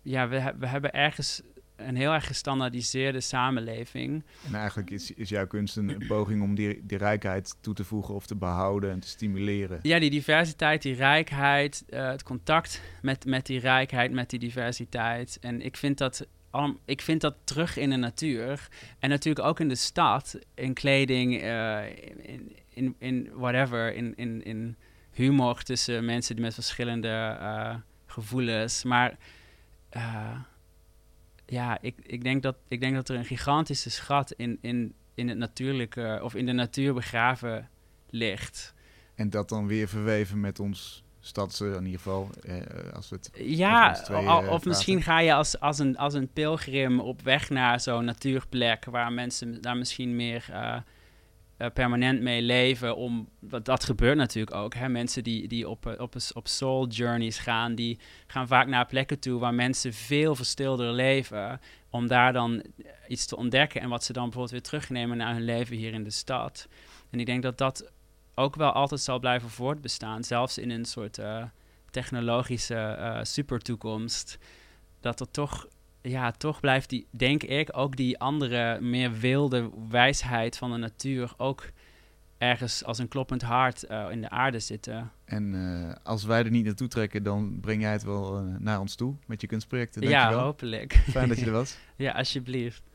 [0.02, 1.42] ja, we, we hebben ergens
[1.88, 4.24] een heel erg gestandaardiseerde samenleving.
[4.48, 8.14] En eigenlijk is, is jouw kunst een poging om die, die rijkheid toe te voegen
[8.14, 9.80] of te behouden en te stimuleren.
[9.82, 15.38] Ja, die diversiteit, die rijkheid, uh, het contact met, met die rijkheid, met die diversiteit.
[15.42, 16.28] En ik vind dat
[16.86, 18.68] ik vind dat terug in de natuur.
[19.00, 20.40] En natuurlijk ook in de stad.
[20.54, 21.86] In kleding, uh,
[22.22, 23.94] in, in, in whatever.
[23.94, 24.76] In, in, in
[25.12, 27.76] humor tussen mensen die met verschillende uh,
[28.06, 28.84] gevoelens.
[28.84, 29.18] Maar
[29.98, 30.40] uh,
[31.50, 35.28] ja, ik, ik, denk dat, ik denk dat er een gigantische schat in, in, in
[35.28, 37.70] het natuurlijke of in de natuur begraven
[38.10, 38.74] ligt.
[39.16, 43.30] En dat dan weer verweven met ons stadse, in ieder geval, eh, als we het
[43.34, 47.80] Ja, twee, of misschien ga je als, als, een, als een pilgrim op weg naar
[47.80, 48.86] zo'n natuurplek...
[48.86, 50.78] waar mensen daar misschien meer uh,
[51.60, 52.96] uh, permanent mee leven.
[52.96, 54.74] Om, dat, dat gebeurt natuurlijk ook.
[54.74, 54.90] Hè?
[54.90, 59.40] Mensen die, die op, op, op soul journeys gaan, die gaan vaak naar plekken toe
[59.40, 61.60] waar mensen veel verstilder leven.
[61.90, 62.64] Om daar dan
[63.08, 66.04] iets te ontdekken en wat ze dan bijvoorbeeld weer terugnemen naar hun leven hier in
[66.04, 66.68] de stad.
[67.10, 67.92] En ik denk dat dat
[68.36, 71.20] ook wel altijd zal blijven voortbestaan, zelfs in een soort
[71.90, 74.38] technologische supertoekomst.
[75.00, 75.68] Dat er toch
[76.10, 81.34] ja, toch blijft die, denk ik, ook die andere, meer wilde wijsheid van de natuur
[81.38, 81.72] ook
[82.38, 85.12] ergens als een kloppend hart uh, in de aarde zitten.
[85.26, 88.80] En uh, als wij er niet naartoe trekken, dan breng jij het wel uh, naar
[88.80, 90.02] ons toe met je kunstprojecten.
[90.02, 90.94] Ja, hopelijk.
[90.94, 91.78] Fijn dat je er was.
[91.96, 92.89] ja, alsjeblieft.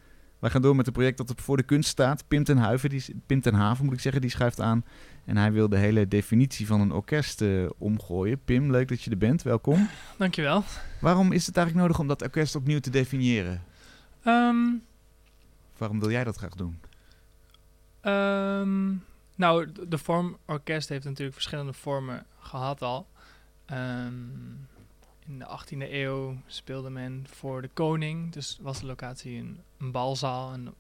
[0.45, 2.29] We gaan door met het project dat er voor de kunst staat.
[2.29, 4.85] Pim ten, Huiven, die, Pim ten Haven, moet ik zeggen, die schrijft aan.
[5.25, 8.41] En hij wil de hele definitie van een orkest uh, omgooien.
[8.45, 9.43] Pim, leuk dat je er bent.
[9.43, 9.89] Welkom.
[10.19, 10.65] Dankjewel.
[11.01, 13.63] Waarom is het eigenlijk nodig om dat orkest opnieuw te definiëren?
[14.25, 14.83] Um,
[15.77, 16.81] Waarom wil jij dat graag doen?
[18.03, 19.05] Um,
[19.37, 23.07] nou, de vorm orkest heeft natuurlijk verschillende vormen gehad al.
[23.73, 24.67] Um,
[25.27, 28.33] in de 18e eeuw speelde men voor de koning.
[28.33, 30.53] Dus was de locatie een, een balzaal.
[30.53, 30.75] En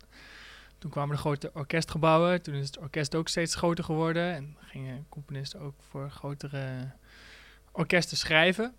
[0.78, 2.42] toen kwamen de grote orkestgebouwen.
[2.42, 4.34] Toen is het orkest ook steeds groter geworden.
[4.34, 6.90] En gingen componisten ook voor grotere
[7.72, 8.74] orkesten schrijven.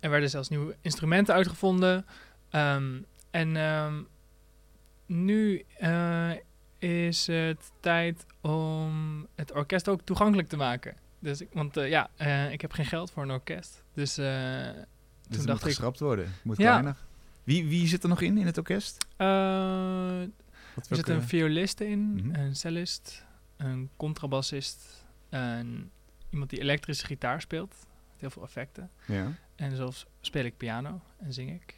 [0.00, 2.06] Er werden zelfs nieuwe instrumenten uitgevonden.
[2.50, 4.08] Um, en um,
[5.06, 6.30] nu uh,
[6.78, 10.96] is het tijd om het orkest ook toegankelijk te maken.
[11.22, 13.82] Dus ik, want uh, ja, uh, ik heb geen geld voor een orkest.
[13.94, 16.32] Dus, uh, dus toen dacht moet geschrapt worden.
[16.42, 16.70] Moet ja.
[16.70, 16.96] kleiner.
[17.44, 19.06] Wie, wie zit er nog in in het orkest?
[19.16, 20.28] er
[20.90, 22.34] zit een violist in, mm -hmm.
[22.34, 23.24] een cellist,
[23.56, 25.90] een contrabassist, een,
[26.30, 27.74] iemand die elektrische gitaar speelt.
[28.10, 28.90] Met heel veel effecten.
[29.06, 29.32] Ja.
[29.56, 31.74] En zelfs speel ik piano en zing ik.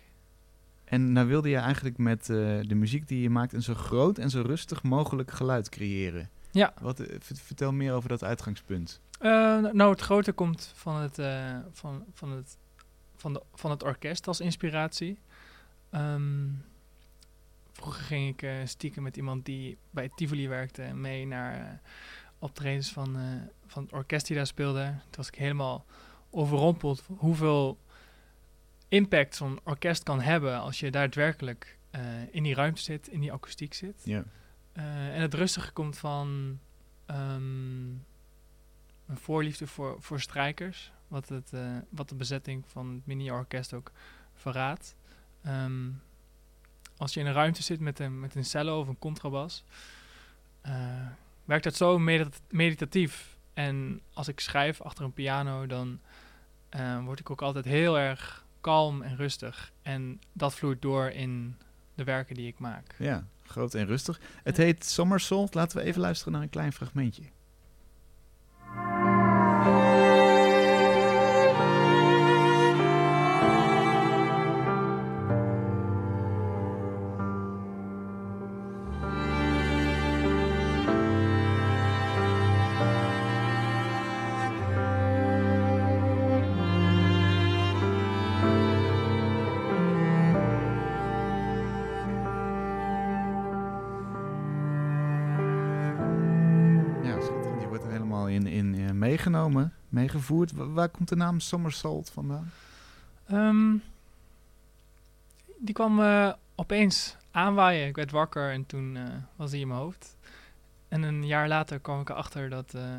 [0.84, 4.30] En nou wilde je eigenlijk met de muziek die je maakt een zo groot en
[4.30, 6.30] zo rustig mogelijk geluid creëren.
[6.50, 6.74] Ja.
[6.80, 9.00] Wat, vertel meer over dat uitgangspunt.
[9.24, 12.58] Uh, nou, het grote komt van het, uh, van, van, het,
[13.16, 15.18] van, de, van het orkest als inspiratie.
[15.90, 16.64] Um,
[17.72, 21.80] vroeger ging ik uh, stiekem met iemand die bij Tivoli werkte mee naar
[22.38, 23.16] optredens van,
[23.66, 24.84] van het orkest die daar speelde.
[24.84, 25.84] Toen was ik helemaal
[26.30, 27.78] overrompeld hoeveel
[28.88, 31.78] impact zo'n orkest kan hebben als je daadwerkelijk
[32.30, 34.00] in die ruimte zit, in die akoestiek zit.
[34.04, 34.24] Ja.
[34.72, 36.58] en het rustige komt van
[37.06, 38.04] um,
[39.06, 40.92] een voorliefde voor, voor strijkers.
[41.08, 43.92] Wat, het, uh, wat de bezetting van het mini-orkest ook
[44.34, 44.94] verraadt.
[45.46, 46.02] Um,
[46.96, 49.64] als je in een ruimte zit met een, met een cello of een contrabas,
[50.66, 50.72] uh,
[51.44, 53.36] werkt dat zo medit meditatief.
[53.54, 56.00] En als ik schrijf achter een piano, dan
[56.76, 59.72] uh, word ik ook altijd heel erg kalm en rustig.
[59.82, 61.56] En dat vloeit door in
[61.94, 62.94] de werken die ik maak.
[62.98, 64.20] Ja, groot en rustig.
[64.42, 65.54] Het heet Somersault.
[65.54, 67.22] Laten we even luisteren naar een klein fragmentje.
[69.64, 69.93] thank you
[100.04, 100.52] meegevoerd.
[100.52, 102.50] Waar, komt de naam Somersault vandaan?
[103.32, 103.82] Um,
[105.58, 107.86] die kwam uh, opeens aanwaaien.
[107.86, 109.04] Ik werd wakker en toen eh,
[109.36, 110.16] was hij in mijn hoofd.
[110.88, 112.96] En een jaar later kwam ik erachter dat, eh,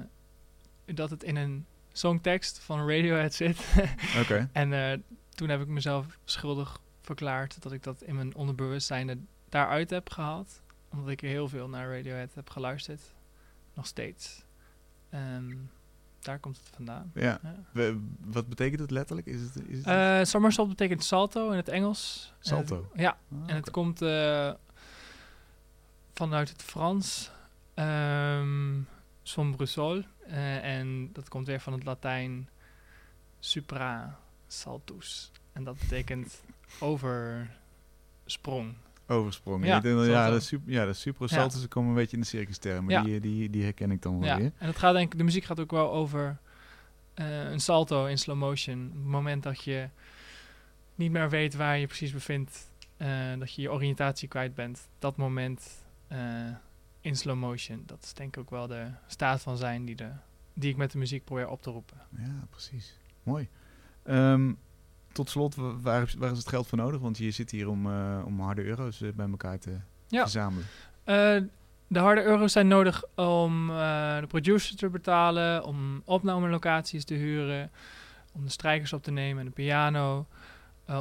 [0.86, 3.76] dat het in een songtekst van Radiohead zit.
[4.22, 4.50] Oké.
[4.52, 5.00] en eh,
[5.30, 9.18] toen heb ik mezelf schuldig verklaard dat ik dat in mijn onderbewustzijn er
[9.50, 10.62] daaruit heb gehaald.
[10.92, 13.02] Omdat ik heel veel naar Radiohead heb geluisterd.
[13.74, 14.46] Nog steeds.
[15.10, 15.54] Ehm,
[16.26, 17.12] daar komt het vandaan.
[17.14, 17.40] Ja.
[17.44, 17.56] Ja.
[17.72, 19.28] We- wat betekent het letterlijk?
[19.28, 22.34] Is het, is het Eh somersault betekent salto in het Engels.
[22.42, 22.90] En het- Salto?
[22.96, 24.52] ja, Ah, en het komt eh,
[26.14, 27.32] vanuit het Frans.
[27.74, 28.80] ehm
[29.24, 30.04] sombrusol.
[30.28, 32.50] eh, en dat komt weer van het Latijn
[33.40, 35.32] supra saltus.
[35.54, 36.42] En dat betekent
[36.80, 38.74] oversprong.
[39.08, 39.68] Oversprongen.
[39.68, 41.36] Ja, denk dat- ja, de, super, ja, de super Ja.
[41.36, 42.92] salto's komen een beetje in de circus termen.
[42.92, 43.02] Ja.
[43.02, 44.52] Die, die, die herken ik dan wel Ja, weer.
[44.58, 46.38] en het gaat denk ik, de muziek gaat ook wel over
[47.14, 48.86] eh, een salto in slow motion.
[48.88, 49.90] Op het moment dat je
[50.96, 53.08] niet meer weet waar je precies bevindt, eh,
[53.40, 56.20] dat je je oriëntatie kwijt bent, dat moment eh,
[57.02, 60.10] in slow motion, dat is denk ik ook wel de staat van zijn die, de,
[60.54, 61.98] die ik met de muziek probeer op te roepen.
[62.18, 63.00] Ja, precies.
[63.24, 63.48] Mooi.
[64.04, 64.54] Ehm,
[65.16, 67.00] tot slot, wa- waar, is- waar is het geld voor nodig?
[67.02, 70.22] Want je zit hier om, eh, om harde euro's eh, bij elkaar te Ja.
[70.22, 70.66] verzamelen.
[71.04, 71.38] Eh,
[71.88, 77.72] de harde euro's zijn nodig om de producer te betalen, om opnamelocaties te huren,
[78.32, 80.26] om de strijkers op te nemen en de piano,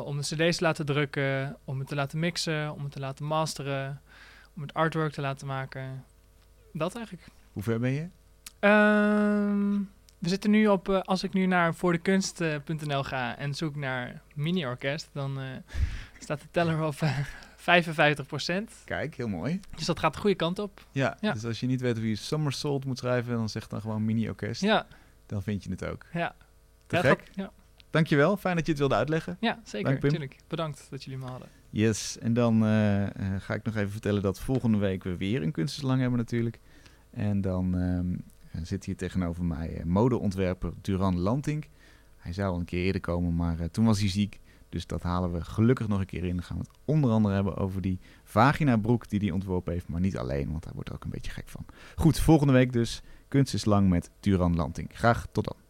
[0.05, 3.25] om de cd's te laten drukken, om het te laten mixen, om het te laten
[3.27, 4.01] masteren,
[4.57, 6.05] om het artwork te laten maken.
[6.73, 7.27] Dat eigenlijk.
[7.53, 8.07] Hoe ver ben je?
[8.59, 9.81] Ehm,
[10.25, 15.09] we zitten nu op, eh, als ik nu naar voordekunst.nl ga en zoek naar mini-orkest,
[15.13, 15.47] dan eh,
[16.19, 17.19] staat de teller op eh,
[17.57, 18.85] 55%.
[18.85, 19.61] Kijk, heel mooi.
[19.77, 20.87] Dus dat gaat de goede kant op.
[20.93, 21.33] Ja, Ja.
[21.33, 24.61] dus als je niet weet hoe je Somersault moet schrijven, dan zeg dan gewoon mini-orkest.
[24.61, 24.87] Ja,
[25.27, 26.07] Dan vind je het ook.
[26.13, 26.35] ja.
[26.87, 27.31] Te Ja, gek.
[27.35, 27.51] Ja,
[27.91, 29.37] Dankjewel, fijn dat je het wilde uitleggen.
[29.41, 29.89] ja zeker.
[29.89, 30.11] Dank, Pim.
[30.11, 30.37] Tuurlijk.
[30.49, 31.49] Bedankt dat jullie me hadden.
[31.71, 33.11] Yes, en dan eh, eh,
[33.41, 36.61] ga ik nog even vertellen dat volgende week we weer een kunstenslang hebben natuurlijk.
[37.11, 37.75] En dan
[38.55, 41.69] ehm, zit hier tegenover mij eh, modeontwerper Duran Lantink.
[42.17, 44.41] Hij zou al een keer eerder komen, maar eh, toen was hij ziek.
[44.69, 46.35] Dus dat halen we gelukkig nog een keer in.
[46.35, 49.89] Dan gaan we het onder andere hebben over die vagina broek die hij ontworpen heeft.
[49.89, 51.65] Maar niet alleen, want daar wordt er ook een beetje gek van.
[51.95, 54.95] Goed, volgende week dus Kunst is lang met Duran Lantink.
[54.95, 55.64] Graag tot dan.